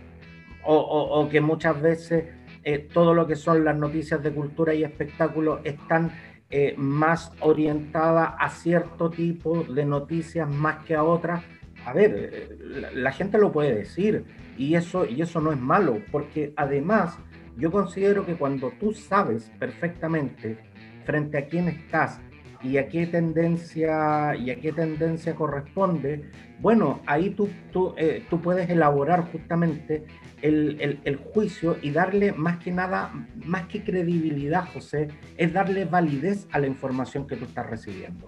[0.66, 2.26] O, que muchas veces
[2.66, 6.12] eh, todo lo que son las noticias de cultura y espectáculo están
[6.50, 11.44] eh, más orientadas a cierto tipo de noticias más que a otras.
[11.86, 14.26] A ver, la, la gente lo puede decir
[14.58, 17.18] y eso, y eso no es malo, porque además
[17.58, 20.58] yo considero que cuando tú sabes perfectamente
[21.06, 22.20] frente a quién estás
[22.62, 26.30] y a qué tendencia y a qué tendencia corresponde,
[26.60, 30.06] bueno, ahí tú, tú, eh, tú puedes elaborar justamente
[30.42, 33.12] el, el, juicio y darle más que nada,
[33.46, 38.28] más que credibilidad, José, es darle validez a la información que tú estás recibiendo.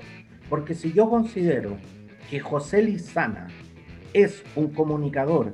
[0.49, 1.77] Porque si yo considero
[2.29, 3.47] que José Lizana
[4.13, 5.53] es un comunicador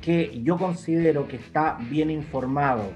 [0.00, 2.92] que yo considero que está bien informado,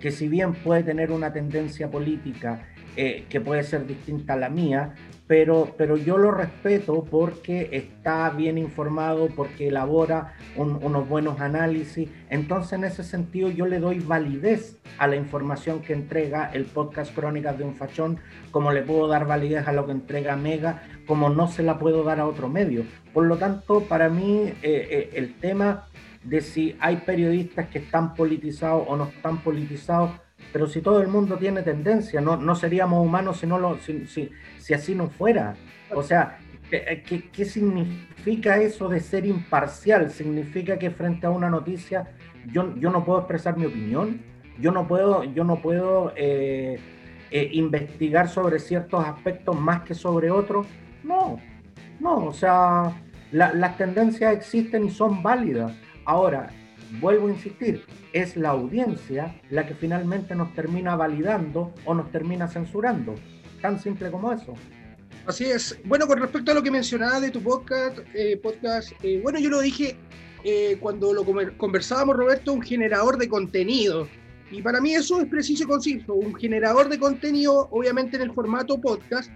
[0.00, 4.48] que si bien puede tener una tendencia política eh, que puede ser distinta a la
[4.48, 4.94] mía,
[5.28, 12.08] pero, pero yo lo respeto porque está bien informado, porque elabora un, unos buenos análisis.
[12.30, 17.14] Entonces, en ese sentido, yo le doy validez a la información que entrega el podcast
[17.14, 18.18] Crónicas de un Fachón,
[18.50, 22.02] como le puedo dar validez a lo que entrega Mega, como no se la puedo
[22.04, 22.84] dar a otro medio.
[23.12, 25.84] Por lo tanto, para mí, eh, eh, el tema
[26.24, 30.10] de si hay periodistas que están politizados o no están politizados,
[30.52, 34.06] pero si todo el mundo tiene tendencia, no, no seríamos humanos si, no lo, si,
[34.06, 34.30] si,
[34.68, 35.54] si así no fuera.
[35.94, 36.40] O sea,
[36.70, 40.10] ¿qué, ¿qué, significa eso de ser imparcial?
[40.10, 42.10] ¿Significa que frente a una noticia
[42.52, 44.20] yo, yo no puedo expresar mi opinión?
[44.60, 46.78] ¿Yo no puedo, yo no puedo eh,
[47.30, 50.66] eh, investigar sobre ciertos aspectos más que sobre otros?
[51.02, 51.40] No,
[51.98, 52.92] no, o sea,
[53.32, 55.72] la, las tendencias existen y son válidas.
[56.04, 56.50] Ahora,
[57.00, 62.48] vuelvo a insistir, es la audiencia la que finalmente nos termina validando o nos termina
[62.48, 63.14] censurando.
[63.60, 64.54] Tan simple como eso.
[65.26, 65.78] Así es.
[65.84, 69.50] Bueno, con respecto a lo que mencionabas de tu podcast, eh, podcast eh, bueno, yo
[69.50, 69.96] lo dije
[70.44, 71.24] eh, cuando lo
[71.56, 74.08] conversábamos, Roberto, un generador de contenido.
[74.50, 78.32] Y para mí eso es preciso y conciso, un generador de contenido, obviamente en el
[78.32, 79.30] formato podcast.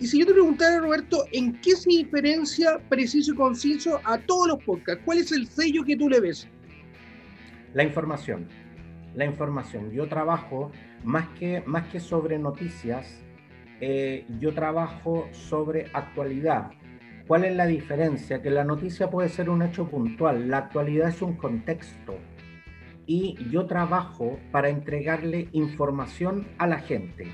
[0.00, 4.48] Y si yo te preguntara, Roberto, ¿en qué se diferencia preciso y conciso a todos
[4.48, 5.02] los podcasts?
[5.04, 6.48] ¿Cuál es el sello que tú le ves?
[7.74, 8.48] La información.
[9.14, 9.90] La información.
[9.92, 10.72] Yo trabajo
[11.04, 13.23] más que, más que sobre noticias,
[13.86, 16.70] eh, yo trabajo sobre actualidad.
[17.26, 18.40] ¿Cuál es la diferencia?
[18.40, 22.14] Que la noticia puede ser un hecho puntual, la actualidad es un contexto.
[23.04, 27.26] Y yo trabajo para entregarle información a la gente.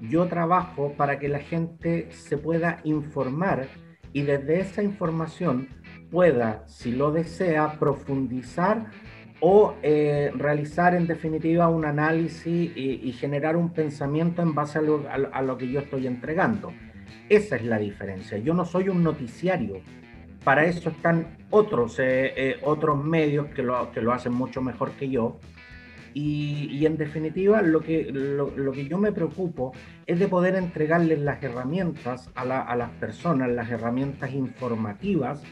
[0.00, 3.68] Yo trabajo para que la gente se pueda informar
[4.14, 5.68] y desde esa información
[6.10, 8.86] pueda, si lo desea, profundizar
[9.40, 15.58] o eh, realizar en definitiva un análisis y, generar un pensamiento en base a lo,
[15.58, 16.72] que yo estoy entregando.
[17.28, 18.38] Esa es la diferencia.
[18.38, 19.80] Yo no soy un noticiario.
[20.44, 24.92] Para eso están otros, eh, eh, otros medios que lo, que lo hacen mucho mejor
[24.92, 25.38] que yo.
[26.18, 29.72] Y, en definitiva, lo que, lo, que yo me preocupo
[30.06, 35.42] es de poder entregarles las herramientas a las personas, las herramientas informativas,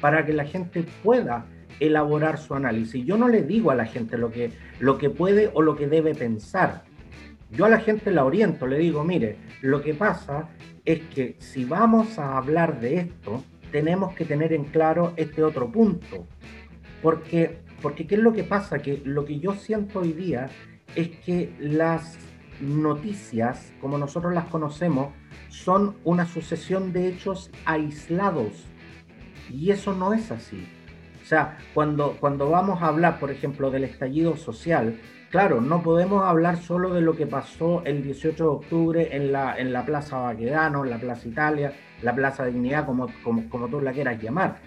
[0.00, 1.44] para que la gente pueda
[1.86, 3.04] elaborar su análisis.
[3.04, 5.88] Yo no le digo a la gente lo que, lo que puede o lo que
[5.88, 6.84] debe pensar.
[7.50, 10.48] Yo a la gente la oriento, le digo, mire, lo que pasa
[10.84, 15.70] es que si vamos a hablar de esto, tenemos que tener en claro este otro
[15.70, 16.26] punto.
[17.02, 18.78] Porque, porque ¿qué es lo que pasa?
[18.78, 20.48] Que lo que yo siento hoy día
[20.94, 22.16] es que las
[22.60, 25.12] noticias, como nosotros las conocemos,
[25.48, 28.66] son una sucesión de hechos aislados.
[29.50, 30.64] Y eso no es así.
[31.32, 36.58] Sea, cuando, cuando vamos a hablar, por ejemplo, del estallido social, claro, no podemos hablar
[36.58, 40.84] solo de lo que pasó el 18 de octubre en la, en la Plaza Baquedano,
[40.84, 41.72] en la Plaza Italia,
[42.02, 44.58] la Plaza Dignidad, como, como, como tú la quieras llamar.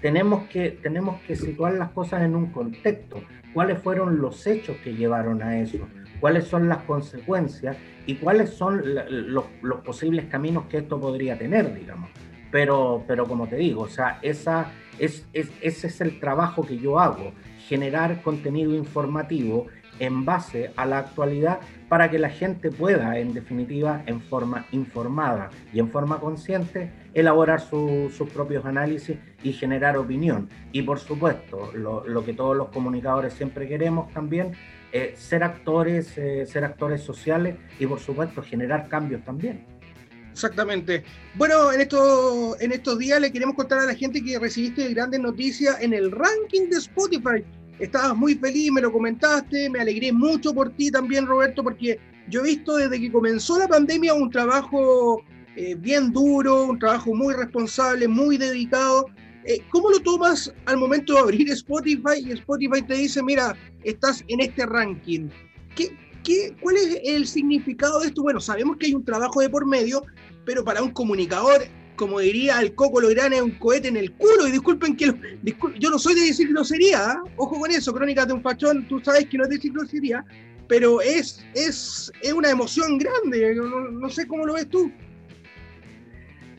[0.00, 3.20] Tenemos que, tenemos que situar las cosas en un contexto.
[3.52, 5.86] ¿Cuáles fueron los hechos que llevaron a eso?
[6.20, 7.76] ¿Cuáles son las consecuencias?
[8.06, 12.08] ¿Y cuáles son los, los posibles caminos que esto podría tener, digamos?
[12.50, 16.78] Pero, pero como te digo, o sea, esa, es, es, ese es el trabajo que
[16.78, 17.32] yo hago,
[17.68, 19.66] generar contenido informativo
[19.98, 25.50] en base a la actualidad para que la gente pueda, en definitiva, en forma informada
[25.72, 30.48] y en forma consciente, elaborar su, sus propios análisis y generar opinión.
[30.72, 34.52] Y por supuesto, lo, lo que todos los comunicadores siempre queremos también,
[34.92, 39.66] eh, ser actores, eh, ser actores sociales y por supuesto generar cambios también.
[40.34, 41.04] Exactamente.
[41.36, 45.20] Bueno, en, esto, en estos días le queremos contar a la gente que recibiste grandes
[45.20, 47.44] noticias en el ranking de Spotify
[47.78, 52.40] estabas muy feliz, me lo comentaste, me alegré mucho por ti también, Roberto, porque yo
[52.40, 55.22] he visto desde que comenzó la pandemia un trabajo
[55.56, 59.06] eh, bien duro, un trabajo muy responsable, muy dedicado.
[59.44, 64.24] Eh, ¿Cómo lo tomas al momento de abrir Spotify y Spotify te dice, mira, estás
[64.28, 65.28] en este ranking?
[65.76, 65.94] ¿Qué,
[66.24, 68.22] qué, ¿Cuál es el significado de esto?
[68.22, 70.02] Bueno, sabemos que hay un trabajo de por medio,
[70.44, 71.62] pero para un comunicador
[71.96, 74.48] como diría el Coco es un cohete en el culo.
[74.48, 77.30] Y disculpen que lo, discul yo no soy de decir grosería, ¿eh?
[77.36, 80.24] ojo con eso, Crónicas de un Fachón, tú sabes que no es decir grosería,
[80.68, 83.54] pero es, es, es una emoción grande.
[83.54, 84.90] No, no, sé cómo lo ves tú.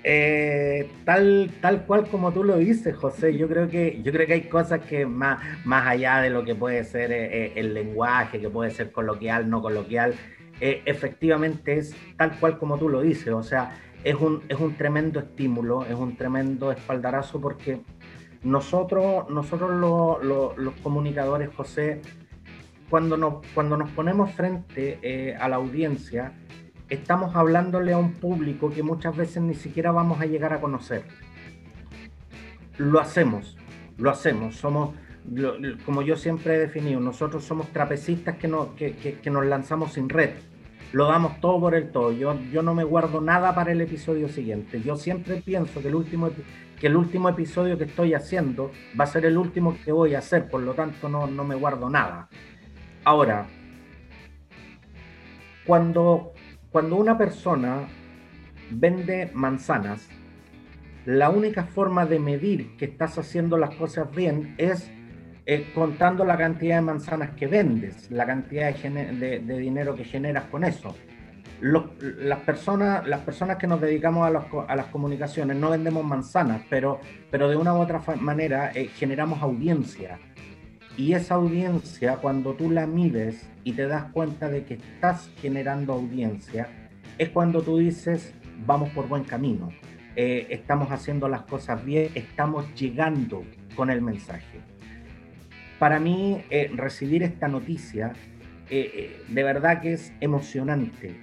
[0.07, 4.33] Eh, tal, tal cual como tú lo dices, José, yo creo que, yo creo que
[4.33, 8.47] hay cosas que más, más allá de lo que puede ser eh, el lenguaje, que
[8.47, 10.13] puede ser coloquial, no coloquial,
[10.61, 13.33] eh, efectivamente es tal cual como tú lo dices.
[13.33, 17.81] O sea, es un, es un tremendo estímulo, es un tremendo espaldarazo porque
[18.43, 22.01] nosotros, nosotros lo, los comunicadores, José,
[22.91, 26.33] cuando nos, cuando nos ponemos frente eh, a la audiencia,
[26.89, 31.03] estamos hablándole a un público que muchas veces ni siquiera vamos a llegar a conocer.
[32.77, 33.57] Lo hacemos,
[33.97, 34.95] lo hacemos, somos,
[35.85, 40.09] como yo siempre he definido, nosotros somos trapecistas que, no, que, que nos lanzamos sin
[40.09, 40.31] red
[40.95, 42.13] lo damos todo por el todo.
[42.13, 44.81] Yo, yo no me guardo nada para el episodio siguiente.
[44.81, 46.29] Yo siempre pienso que el, último,
[46.79, 50.19] que el último episodio que estoy haciendo va a ser el último que voy a
[50.19, 52.29] hacer, por lo tanto no, no me guardo nada.
[53.03, 53.45] Ahora,
[55.65, 56.31] cuando,
[56.75, 57.87] cuando una persona
[58.69, 60.09] vende manzanas,
[61.05, 64.91] la única forma de medir que estás haciendo las cosas bien es
[65.45, 70.03] eh, contando la cantidad de manzanas que vendes, la cantidad de, de, de dinero que
[70.03, 70.93] generas con eso.
[71.61, 76.61] Las, personas, las personas que nos dedicamos a, los, a, las comunicaciones no vendemos manzanas,
[76.69, 76.99] pero,
[77.31, 80.19] pero de una u otra manera eh, generamos audiencia.
[80.97, 85.93] Y esa audiencia, cuando tú la mides y te das cuenta de que estás generando
[85.93, 86.69] audiencia,
[87.17, 88.33] es cuando tú dices,
[88.65, 89.69] vamos por buen camino,
[90.15, 93.43] eh, estamos haciendo las cosas bien, estamos llegando
[93.75, 94.61] con el mensaje.
[95.79, 98.13] Para mí eh, recibir esta noticia
[98.69, 101.15] eh, de verdad que es emocionante,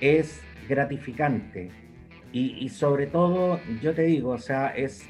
[0.00, 1.70] es gratificante
[2.32, 5.08] y, y, sobre todo, yo te digo, o sea, es,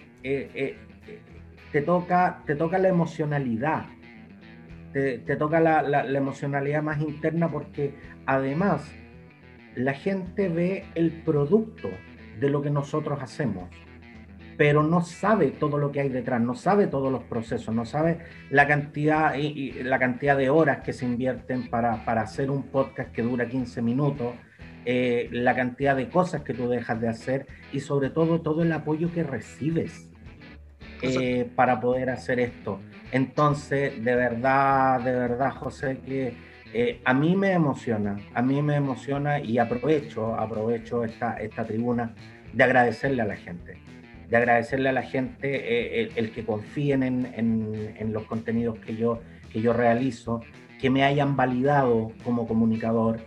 [1.73, 3.87] te, toca, te toca la emocionalidad,
[4.93, 7.95] te, te toca la, la, la emocionalidad más interna porque
[8.27, 8.91] además
[9.75, 11.89] la gente ve el producto
[12.39, 13.69] de lo que nosotros hacemos
[14.63, 18.19] pero no sabe todo lo que hay detrás, no sabe todos los procesos, no sabe
[18.49, 22.65] la cantidad, y, y la cantidad de horas que se invierten para, para, hacer un
[22.65, 24.35] podcast que dura 15 minutos,
[24.85, 28.71] eh, la cantidad de cosas que tú dejas de hacer y sobre todo todo el
[28.71, 30.12] apoyo que recibes
[31.03, 32.81] eh, para poder hacer esto.
[33.11, 36.35] Entonces, de verdad, de verdad, José, que
[36.73, 42.15] eh, a mí me emociona, a mí me emociona y aprovecho, aprovecho esta, esta tribuna
[42.53, 43.77] de agradecerle a la gente,
[44.29, 48.97] de agradecerle a la gente eh, el, que confíen en, en, en, los contenidos que
[48.97, 49.21] yo,
[49.53, 50.41] que yo realizo,
[50.81, 53.21] que me hayan validado como comunicador.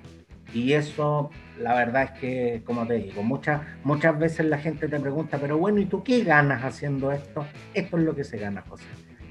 [0.53, 4.99] Y eso, la verdad es que, como te digo, muchas, muchas veces la gente te
[4.99, 7.45] pregunta, pero bueno, ¿y tú qué ganas haciendo esto?
[7.73, 8.85] Esto es lo que se gana, José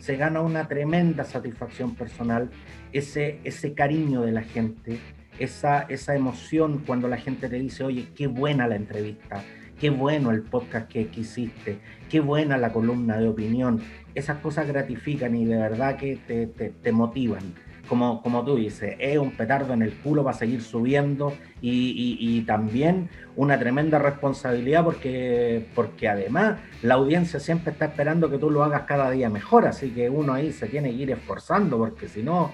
[0.05, 2.51] se gana una tremenda satisfacción personal,
[2.93, 4.99] ese, ese cariño de la gente,
[5.39, 9.43] esa, esa emoción cuando la gente te dice, oye, qué buena la entrevista,
[9.81, 11.79] qué bueno el podcast que, que hiciste,
[12.11, 13.81] qué buena la columna de opinión.
[14.15, 17.55] Esas cosas gratifican y de verdad que te, te, te motivan
[17.89, 22.41] como, como tú dices, es un petardo en el culo para seguir subiendo y, y,
[22.43, 28.63] también una tremenda responsabilidad porque, porque además la audiencia siempre está esperando que tú lo
[28.63, 32.23] hagas cada día mejor, así que uno ahí se tiene que ir esforzando porque si
[32.23, 32.53] no,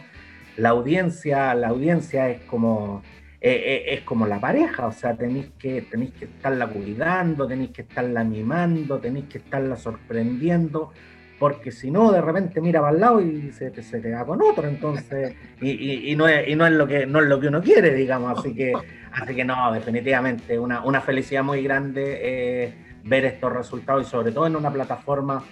[0.57, 3.03] la audiencia, la audiencia es como...
[3.41, 8.23] es como la pareja, o sea, tenéis que, tenéis que estarla cuidando, tenéis que estarla
[8.23, 10.93] mimando, tenéis que estarla sorprendiendo,
[11.41, 14.69] porque si no, de repente mira para el lado y se, se queda con otro,
[14.69, 17.49] entonces, y, y, y, no es, y no es lo que no es lo que
[17.49, 18.75] uno quiere, digamos, así que,
[19.11, 22.75] así que no, definitivamente, una, una felicidad muy grande eh,
[23.05, 25.43] ver estos resultados y sobre todo en una plataforma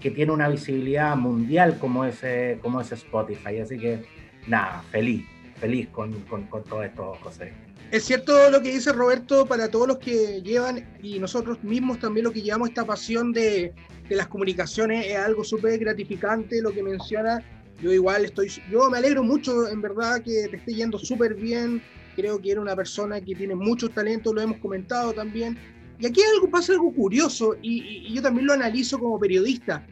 [0.00, 2.24] que tiene una visibilidad mundial como es,
[2.62, 4.02] como es Spotify, así que
[4.46, 5.26] nada, feliz,
[5.56, 7.52] feliz con, con, con todo esto, José.
[7.90, 12.24] Es cierto lo que dice Roberto para todos los que llevan y nosotros mismos también
[12.24, 13.72] lo que llevamos esta pasión de,
[14.08, 17.42] las comunicaciones es algo súper gratificante lo que menciona.
[17.80, 21.82] Yo igual estoy, yo me alegro mucho en verdad que te esté yendo súper bien.
[22.16, 25.58] Creo que era una persona que tiene mucho talento, lo hemos comentado también.
[25.98, 29.86] Y aquí algo, pasa algo curioso y yo también lo analizo como periodista.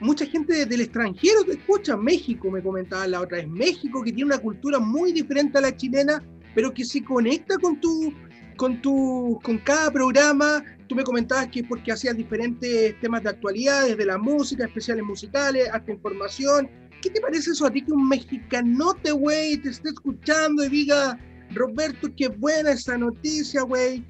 [0.00, 4.26] Mucha gente del extranjero te escucha, México me comentaba la otra vez, México que tiene
[4.26, 6.22] una cultura muy diferente a la chilena,
[6.54, 8.12] pero que se conecta con tu,
[8.56, 10.64] con tu, con cada programa.
[10.86, 15.04] Tú me comentabas que es porque hacías diferentes temas de actualidad, desde la música, especiales
[15.04, 16.68] musicales, hasta información.
[17.02, 21.18] ¿Qué te parece eso a ti que un mexicanote, güey, te esté escuchando y diga,
[21.52, 24.04] Roberto, qué buena esa noticia, güey?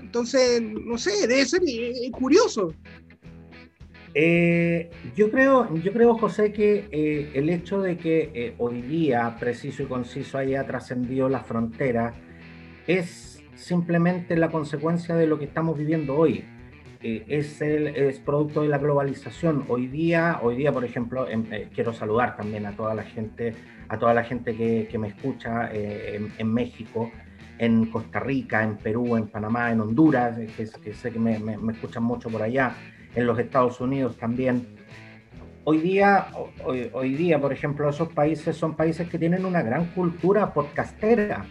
[0.00, 2.74] Entonces, no sé, debe ser eh, curioso.
[4.14, 9.36] Eh, yo, creo, yo creo, José, que eh, el hecho de que eh, hoy día,
[9.40, 12.14] preciso y conciso, haya trascendido las fronteras
[12.86, 16.44] es simplemente la consecuencia de lo que estamos viviendo hoy.
[17.00, 19.64] Eh, es, el, es producto de la globalización.
[19.68, 23.54] Hoy día, hoy día por ejemplo, en, quiero saludar también a toda la gente,
[23.88, 27.10] a toda la gente que, que me escucha en, en México
[27.58, 31.56] en Costa Rica, en Perú, en Panamá, en Honduras, que, que sé que me, me,
[31.56, 32.74] me, escuchan mucho por allá,
[33.14, 34.66] en los Estados Unidos también.
[35.64, 36.28] Hoy día,
[36.64, 41.46] hoy, hoy, día, por ejemplo, esos países son países que tienen una gran cultura podcastera.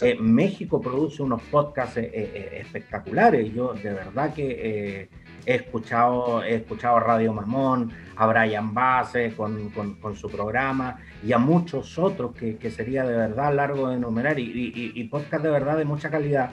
[0.00, 3.52] Eh, México produce unos podcasts eh, eh, espectaculares.
[3.52, 5.08] Yo de verdad que
[5.46, 10.98] he, escuchado, he escuchado a Radio Mamón, a Brian Base con, con, con, su programa
[11.24, 15.04] y a muchos otros que, que, sería de verdad largo de enumerar y, y, y
[15.04, 16.50] podcast de verdad de mucha calidad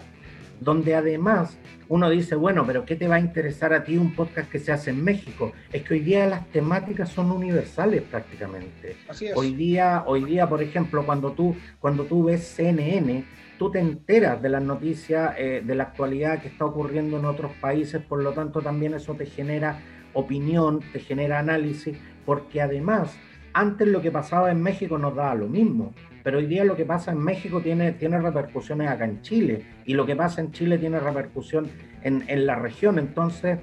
[0.59, 1.57] donde además
[1.87, 4.71] uno dice, bueno, pero ¿qué te va a interesar a ti un podcast que se
[4.71, 5.53] hace en México?
[5.71, 8.95] Es que hoy día las temáticas son universales prácticamente.
[9.35, 13.23] Hoy día, hoy día, por ejemplo, cuando tú, cuando tú ves CNN,
[13.57, 17.51] tú te enteras de las noticias eh, de la actualidad que está ocurriendo en otros
[17.59, 19.79] países, por lo tanto también eso te genera
[20.13, 23.17] opinión, te genera análisis, porque además
[23.53, 25.93] antes lo que pasaba en México nos daba lo mismo,
[26.23, 29.93] pero hoy día lo que pasa en México tiene, tiene repercusiones acá en Chile y
[29.93, 31.67] lo que pasa en Chile tiene repercusión
[32.03, 32.99] en, en la región.
[32.99, 33.59] Entonces,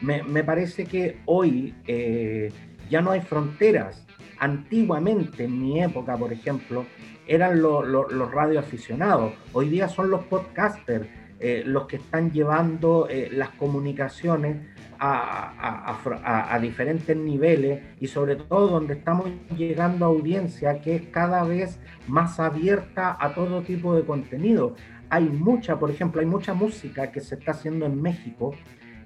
[0.00, 2.52] me, me parece que hoy eh,
[2.90, 4.04] ya no hay fronteras.
[4.38, 6.86] Antiguamente, en mi época, por ejemplo,
[7.26, 11.06] eran lo, lo, los radioaficionados, hoy día son los podcasters
[11.40, 14.56] eh, los que están llevando eh, las comunicaciones
[14.98, 21.78] a, diferentes niveles y sobre todo donde estamos llegando a audiencia que es cada vez
[22.06, 24.74] más abierta a todo tipo de contenido.
[25.10, 28.54] Hay mucha, por ejemplo, hay mucha música que se está haciendo en México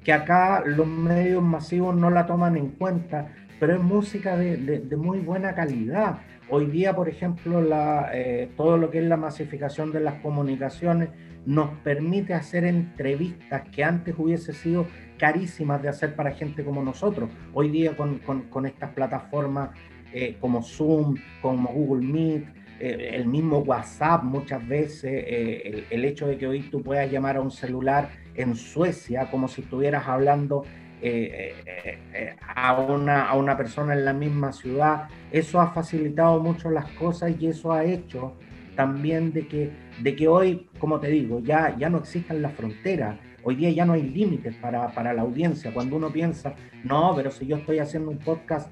[0.03, 5.21] que acá los medios masivos no la toman en cuenta, pero es música de muy
[5.21, 6.19] buena calidad.
[6.55, 11.09] Hoy día, por ejemplo, la, eh, todo lo que es la masificación de las comunicaciones
[11.47, 14.87] nos permite hacer entrevistas que antes hubiese sido
[15.23, 17.31] carísimas de hacer para gente como nosotros.
[17.55, 19.71] Hoy día con, con, con estas plataformas
[20.13, 22.45] eh, como Zoom, como Google Meet,
[22.81, 27.09] eh, el mismo WhatsApp muchas veces, eh, el, el, hecho de que hoy tú puedas
[27.09, 30.65] llamar a un celular en Suecia como si estuvieras hablando
[31.05, 35.09] eh, eh, eh, a, una, a una persona en la misma ciudad.
[35.31, 38.35] Eso ha facilitado mucho las cosas y eso ha hecho
[38.75, 39.71] también de que,
[40.01, 43.19] de que hoy, como te digo, ya, ya no existen las fronteras.
[43.45, 45.73] Hoy día ya no hay límites para, para la audiencia.
[45.73, 48.71] Cuando uno piensa, no, pero si yo estoy haciendo un podcast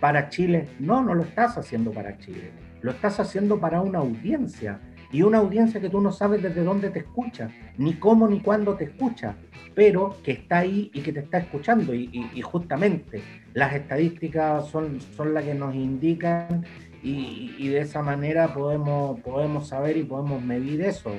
[0.00, 2.50] para Chile, no, no lo estás haciendo para Chile.
[2.80, 6.90] Lo estás haciendo para una audiencia y una audiencia que tú no sabes desde dónde
[6.90, 9.36] te escucha, ni cómo ni cuándo te escucha,
[9.74, 11.94] pero que está ahí y que te está escuchando.
[11.94, 13.22] Y, justamente
[13.54, 16.64] las estadísticas son, son las que nos indican
[17.02, 21.12] y, y de esa manera podemos, podemos saber y podemos medir eso.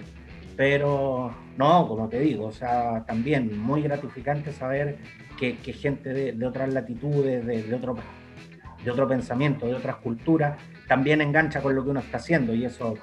[0.56, 4.97] Pero no, como te digo, o sea, también muy gratificante saber
[5.38, 7.97] que, gente de, otras latitudes, de, otro,
[8.82, 10.57] de otro pensamiento, de otras culturas,
[10.88, 12.93] también engancha con lo que uno está haciendo y eso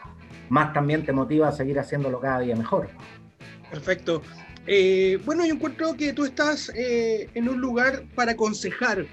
[0.48, 2.88] más también te motiva a seguir haciéndolo cada día mejor.
[3.70, 4.22] Perfecto.
[4.66, 9.04] Eh, bueno, yo encuentro que tú estás eh, en un lugar para aconsejar.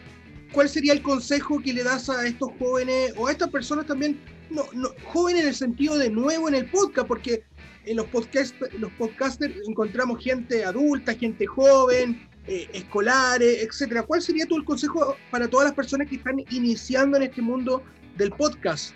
[0.53, 4.21] ¿Cuál sería el consejo que le das a estos jóvenes o a estas personas también,
[4.49, 7.07] no, no, jóvenes en el sentido de nuevo en el podcast?
[7.07, 7.43] Porque
[7.85, 14.03] en los, podcast, los podcasters encontramos gente adulta, gente joven, eh, escolares, etcétera.
[14.03, 17.83] ¿Cuál sería tu el consejo para todas las personas que están iniciando en este mundo
[18.17, 18.93] del podcast?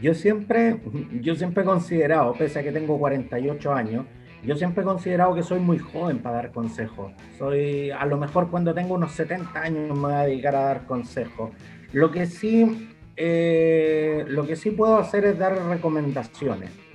[0.00, 0.78] Yo siempre,
[1.22, 4.06] yo siempre he considerado, pese a que tengo 48 años,
[4.44, 7.12] yo siempre he considerado que soy muy joven para dar consejos.
[7.38, 10.86] Soy, a lo mejor cuando tengo unos 70 años me voy a dedicar a dar
[10.86, 11.50] consejos.
[11.92, 16.85] Lo que sí, eh, lo que sí puedo hacer es dar recomendaciones.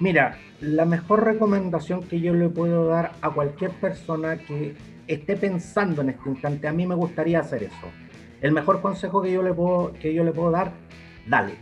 [0.00, 4.74] Mira, la mejor recomendación que yo le puedo dar a cualquier persona que
[5.06, 7.86] esté pensando en este instante, a mí me gustaría hacer eso.
[8.40, 10.72] El mejor consejo que yo le puedo, que yo le puedo dar,
[11.26, 11.52] dale,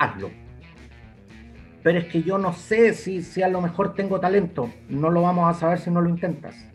[0.00, 0.30] hazlo.
[1.84, 5.22] Pero es que yo no sé si, si a lo mejor tengo talento, no lo
[5.22, 6.68] vamos a saber si no lo intentas.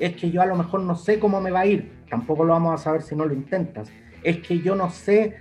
[0.00, 2.54] Es que yo a lo mejor no sé cómo me va a ir, tampoco lo
[2.54, 3.92] vamos a saber si no lo intentas.
[4.24, 5.36] Es que yo no sé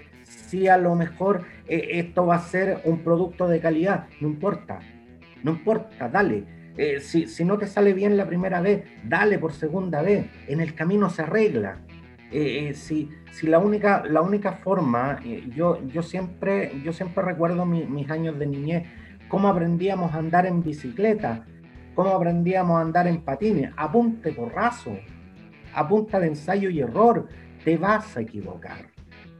[0.47, 4.79] si a lo mejor eh, esto va a ser un producto de calidad, no importa,
[5.43, 6.43] no importa, dale.
[6.77, 10.61] Eh, si, si no te sale bien la primera vez, dale por segunda vez, en
[10.61, 11.79] el camino se arregla.
[12.31, 15.19] Eh, si, si la única, la única forma,
[15.55, 18.83] yo, yo, siempre, yo siempre recuerdo mi- mis años de niñez,
[19.27, 21.45] cómo aprendíamos a andar en bicicleta,
[21.95, 24.95] cómo aprendíamos a andar en patines, apunte porrazo,
[25.73, 27.27] a punta de ensayo y error,
[27.63, 28.85] te vas a equivocar,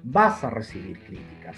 [0.09, 1.57] vas a recibir críticas,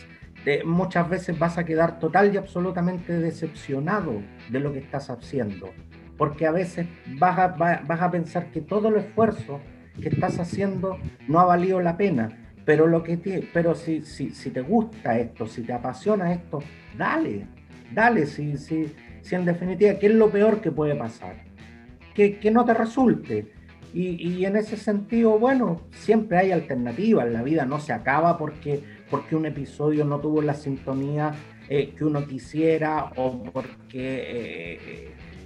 [0.66, 5.70] muchas veces vas a quedar total y absolutamente decepcionado de lo que estás haciendo,
[6.18, 6.88] porque a veces
[7.18, 9.60] vas a, va- vas a pensar que todo el esfuerzo
[10.02, 10.98] que estás haciendo
[11.28, 12.30] no ha valido la pena,
[12.66, 16.60] pero, lo que te- pero si, si, si te gusta esto, si te apasiona esto,
[16.98, 17.46] dale,
[17.94, 18.92] dale, si, si,
[19.22, 21.36] si en definitiva, ¿qué es lo peor que puede pasar?
[22.16, 23.52] Que, que no te resulte.
[23.94, 28.82] Y, y en ese sentido, bueno, siempre hay alternativas, la vida no se acaba porque,
[29.10, 31.34] porque un episodio no tuvo la sintonía
[31.70, 33.94] eh, que uno quisiera o porque...
[33.96, 34.80] eh,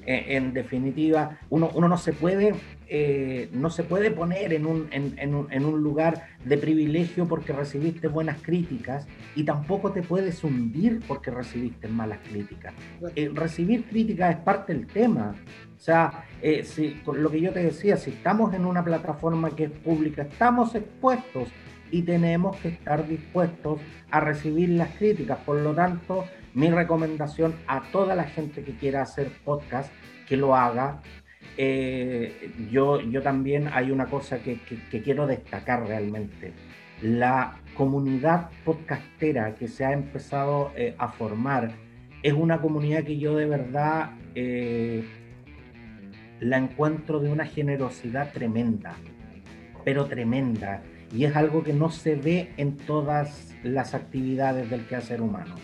[0.05, 2.53] eh, en definitiva, uno, uno no se puede,
[2.89, 7.25] eh, no se puede poner en un, en, en un- en un lugar de privilegio
[7.25, 12.73] porque recibiste buenas críticas y tampoco te puedes hundir porque recibiste malas críticas.
[13.33, 15.35] Recibir críticas es parte del tema.
[15.83, 16.65] O sea, eh,
[17.13, 21.49] lo que yo te decía, si estamos en una plataforma que es pública, estamos expuestos
[21.91, 25.39] y tenemos que estar dispuestos a recibir las críticas.
[25.39, 26.23] Por lo tanto,
[26.53, 29.91] mi recomendación a toda la gente que quiera hacer podcast,
[30.25, 31.01] que lo haga.
[31.57, 34.59] Eh, yo, yo también hay una cosa que,
[35.03, 36.53] quiero destacar realmente.
[37.01, 41.71] La comunidad podcastera que se ha empezado eh, a formar
[42.21, 44.11] es una comunidad que yo de verdad
[46.43, 48.95] la encuentro de una generosidad tremenda,
[49.85, 50.81] pero tremenda.
[51.15, 55.55] Y es algo que no se ve en todas las actividades del quehacer humano.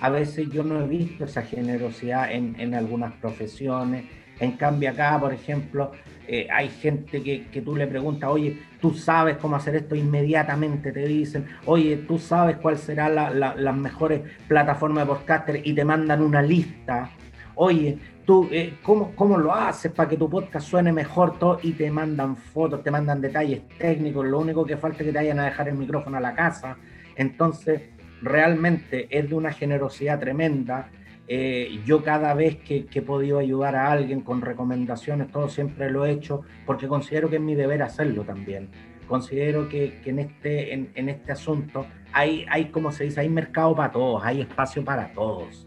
[0.00, 4.04] A veces yo no he visto esa generosidad en, algunas profesiones.
[4.40, 5.92] En cambio acá, por ejemplo,
[6.26, 11.06] eh, hay gente que, tú le preguntas, oye, tú sabes cómo hacer esto, inmediatamente te
[11.06, 15.84] dicen, oye, tú sabes cuál será la, la- las mejores plataformas de podcaster y te
[15.84, 17.10] mandan una lista.
[17.56, 21.38] Oye, tú, eh, ¿cómo, ¿cómo lo haces para que tu podcast suene mejor?
[21.38, 25.12] Todo, y te mandan fotos, te mandan detalles técnicos, lo único que falta es que
[25.12, 26.76] te vayan a dejar el micrófono a la casa.
[27.16, 27.82] Entonces,
[28.22, 30.90] realmente es de una generosidad tremenda.
[31.26, 35.90] Eh, yo cada vez que, que he podido ayudar a alguien con recomendaciones, todo siempre
[35.90, 38.68] lo he hecho porque considero que es mi deber hacerlo también.
[39.08, 43.28] Considero que, que en, este, en, en este asunto hay, hay, como se dice, hay
[43.28, 45.66] mercado para todos, hay espacio para todos.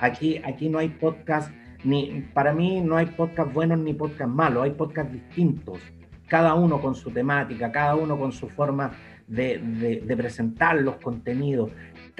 [0.00, 1.52] Aquí, aquí no hay podcast
[1.84, 5.78] ni, para mí no hay podcast buenos ni podcast malos, hay podcasts distintos,
[6.28, 8.92] cada uno con su temática, cada uno con su forma
[9.26, 11.70] de presentar los contenidos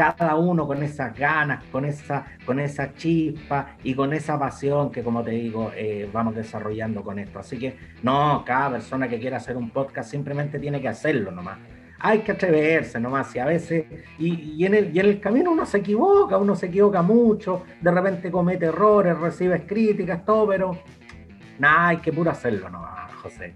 [0.01, 5.03] cada uno con esas ganas, con esa, con esa chispa y con esa pasión que,
[5.03, 7.39] como te digo, eh, vamos desarrollando con esto.
[7.39, 11.59] Así que, no, cada persona que quiera hacer un podcast simplemente tiene que hacerlo nomás.
[12.03, 13.85] Hay que atreverse nomás, y a veces,
[14.19, 19.19] y, en el, camino uno se equivoca, uno se equivoca mucho, de repente comete errores,
[19.19, 20.79] recibe críticas, todo, pero
[21.59, 23.55] nada, hay que puro hacerlo nomás, José.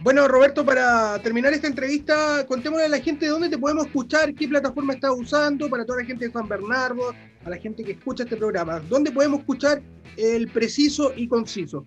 [0.00, 4.46] Bueno, Roberto, para terminar esta entrevista, contémosle a la gente dónde te podemos escuchar, qué
[4.46, 7.14] plataforma estás usando, para toda la gente de San Bernardo,
[7.44, 8.78] a la gente que escucha este programa.
[8.80, 9.80] ¿Dónde podemos escuchar
[10.16, 11.84] el preciso y conciso?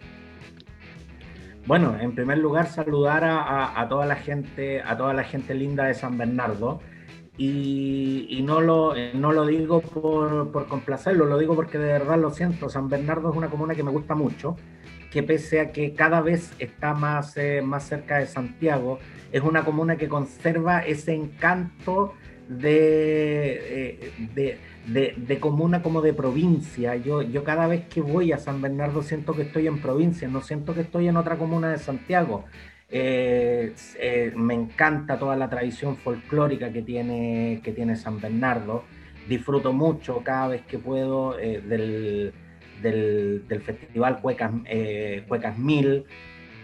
[1.66, 5.94] Bueno, en primer lugar, saludar a, toda la gente, a toda la gente linda de
[5.94, 6.80] San Bernardo.
[7.38, 12.70] Y, no, lo, no lo digo por, complacerlo, lo digo porque de verdad lo siento.
[12.70, 14.58] San Bernardo es una comuna que me gusta mucho,
[15.12, 19.00] que pese a que cada vez está más, eh, más cerca de Santiago,
[19.32, 22.14] es una comuna que conserva ese encanto
[22.50, 24.58] de, eh, de,
[24.88, 26.96] de, de, comuna como de provincia.
[26.96, 30.42] Yo, yo cada vez que voy a San Bernardo siento que estoy en provincia, no
[30.42, 32.46] siento que estoy en otra comuna de Santiago.
[32.92, 38.84] Eh, eh, me encanta toda la tradición folclórica que tiene, que tiene San Bernardo.
[39.28, 42.34] Disfruto mucho cada vez que puedo eh, del,
[42.82, 46.06] del, del, festival Cuecas, eh, Cuecas Mil.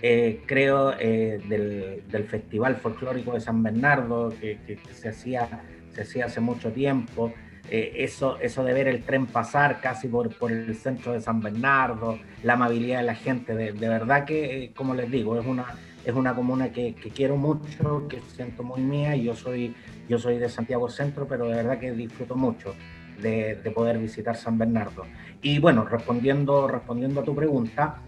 [0.01, 5.61] creo del, del, Festival Folclórico de San Bernardo, que, que, que se, hacía,
[5.93, 7.34] se hacía hace mucho tiempo.
[7.70, 12.20] Eso, eso de ver el tren pasar casi por, por el centro de San Bernardo,
[12.43, 15.66] la amabilidad de la gente, de, de verdad que, como les digo, es una,
[16.05, 19.76] es una comuna que, que, quiero mucho, que siento muy mía yo soy,
[20.07, 22.76] yo soy de Santiago Centro, pero de verdad que disfruto mucho
[23.22, 25.05] de, de poder visitar San Bernardo.
[25.41, 28.01] Y bueno, respondiendo, respondiendo a tu pregunta,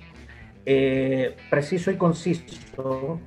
[0.65, 3.21] eh, preciso y conciso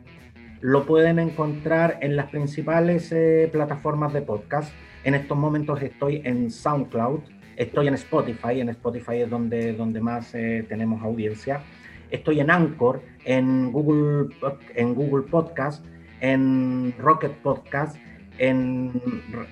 [0.61, 4.73] lo pueden encontrar en las principales eh, plataformas de podcast.
[5.05, 7.21] En estos momentos estoy en SoundCloud,
[7.57, 11.63] estoy en Spotify, en Spotify es donde, donde más eh, tenemos audiencia
[12.11, 14.35] Estoy en Anchor, en Google,
[14.75, 15.85] en Google Podcast,
[16.21, 17.97] en Rocket Podcast,
[18.39, 19.01] en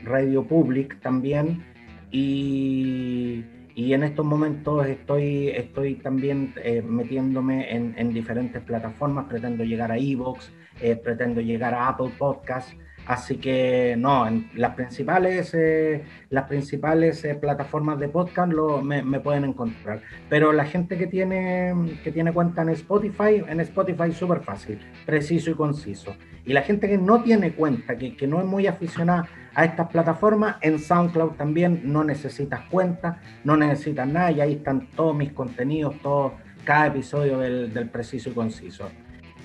[0.03, 1.65] Radio Public también.
[2.11, 3.45] Y,
[3.77, 9.27] y en estos momentos estoy, estoy también eh, metiéndome en, en, diferentes plataformas.
[9.27, 12.73] Pretendo llegar a Evox, eh, pretendo llegar a Apple Podcast.
[13.09, 19.19] Así que no, las principales, eh, las principales eh, plataformas de podcast lo, me, me,
[19.19, 20.03] pueden encontrar.
[20.29, 21.73] Pero la gente que tiene,
[22.05, 26.15] que tiene cuenta en Spotify, en Spotify súper fácil, preciso y conciso.
[26.45, 29.89] Y la gente que no tiene cuenta, que, que no es muy aficionada a estas
[29.89, 35.33] plataformas, en SoundCloud también no necesitas cuenta, no necesitas nada y ahí están todos mis
[35.33, 38.91] contenidos, todo, cada episodio del, del preciso y conciso.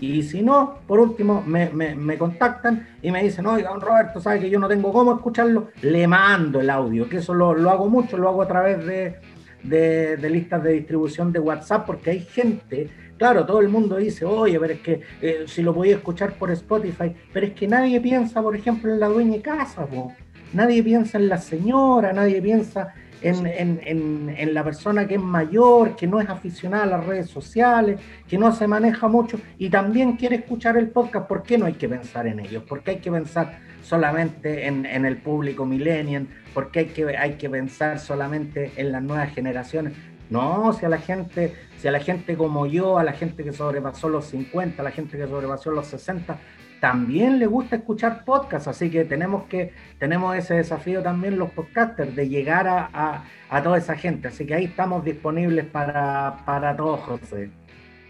[0.03, 4.41] Y si no, por último, me, me, contactan y me dicen, oiga, don Roberto, sabe
[4.41, 7.87] que yo no tengo cómo escucharlo, le mando el audio, que eso lo, lo hago
[7.87, 9.15] mucho, lo hago a través de,
[9.63, 14.25] de, de, listas de distribución de WhatsApp, porque hay gente, claro, todo el mundo dice,
[14.25, 18.01] oye, pero es que eh, si lo podía escuchar por Spotify, pero es que nadie
[18.01, 20.13] piensa, por ejemplo, en la dueña de casa, po.
[20.51, 22.93] nadie piensa en la señora, nadie piensa
[23.23, 27.05] en, en, en, en, la persona que es mayor, que no es aficionada a las
[27.05, 31.57] redes sociales, que no se maneja mucho y también quiere escuchar el podcast, ¿por qué
[31.57, 32.63] no hay que pensar en ellos?
[32.63, 36.27] ¿Por qué hay que pensar solamente en, el público millennial?
[36.53, 39.93] ¿Por qué hay que, hay que pensar solamente en las nuevas generaciones?
[40.29, 43.53] No, si a la gente, si a la gente como yo, a la gente que
[43.53, 46.37] sobrepasó los 50, a la gente que sobrepasó los 60,
[46.83, 52.13] también le gusta escuchar podcasts, así que tenemos que tenemos ese desafío también los podcasters
[52.13, 56.75] de llegar a, a, a toda esa gente, así que ahí estamos disponibles para, para
[56.75, 57.49] todos, José.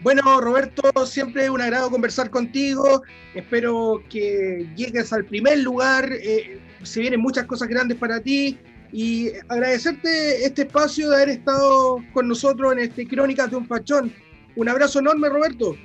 [0.00, 3.04] Bueno, Roberto, siempre es un agrado conversar contigo.
[3.36, 6.10] Espero que llegues al primer lugar.
[6.12, 8.58] Eh, se vienen muchas cosas grandes para ti.
[8.92, 14.12] Y agradecerte este espacio de haber estado con nosotros en este Crónicas de un Pachón.
[14.56, 15.76] Un abrazo enorme, Roberto.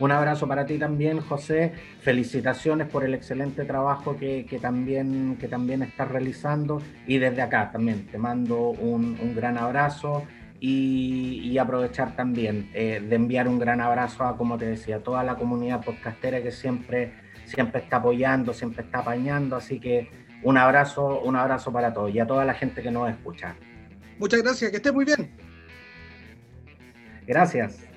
[0.00, 1.72] Un abrazo para ti también, José.
[2.00, 6.80] Felicitaciones por el excelente trabajo que, que también, que también estás realizando.
[7.06, 10.22] Y desde acá también te mando un, un gran abrazo
[10.60, 15.00] y, y aprovechar también eh, de enviar un gran abrazo a, como te decía, a
[15.00, 17.12] toda la comunidad podcastera que siempre,
[17.44, 19.56] siempre está apoyando, siempre está apañando.
[19.56, 20.10] Así que
[20.44, 23.56] un abrazo, un abrazo para todos y a toda la gente que nos escucha.
[24.18, 25.30] Muchas gracias, que estés muy bien.
[27.26, 27.87] Gracias.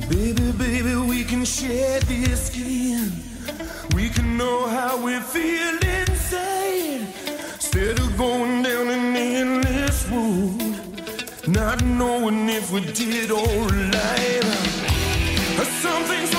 [0.00, 3.10] Baby, baby, we can share this skin.
[3.94, 7.06] We can know how we feel inside.
[7.54, 14.44] Instead of going down an endless road, not knowing if we did alright.
[15.80, 16.34] Something's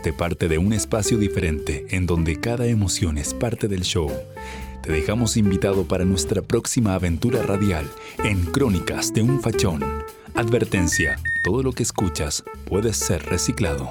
[0.00, 4.10] Fuiste parte de un espacio diferente en donde cada emoción es parte del show.
[4.82, 7.84] Te dejamos invitado para nuestra próxima aventura radial
[8.24, 9.84] en Crónicas de un Fachón.
[10.34, 13.90] Advertencia, todo lo que escuchas puede ser reciclado.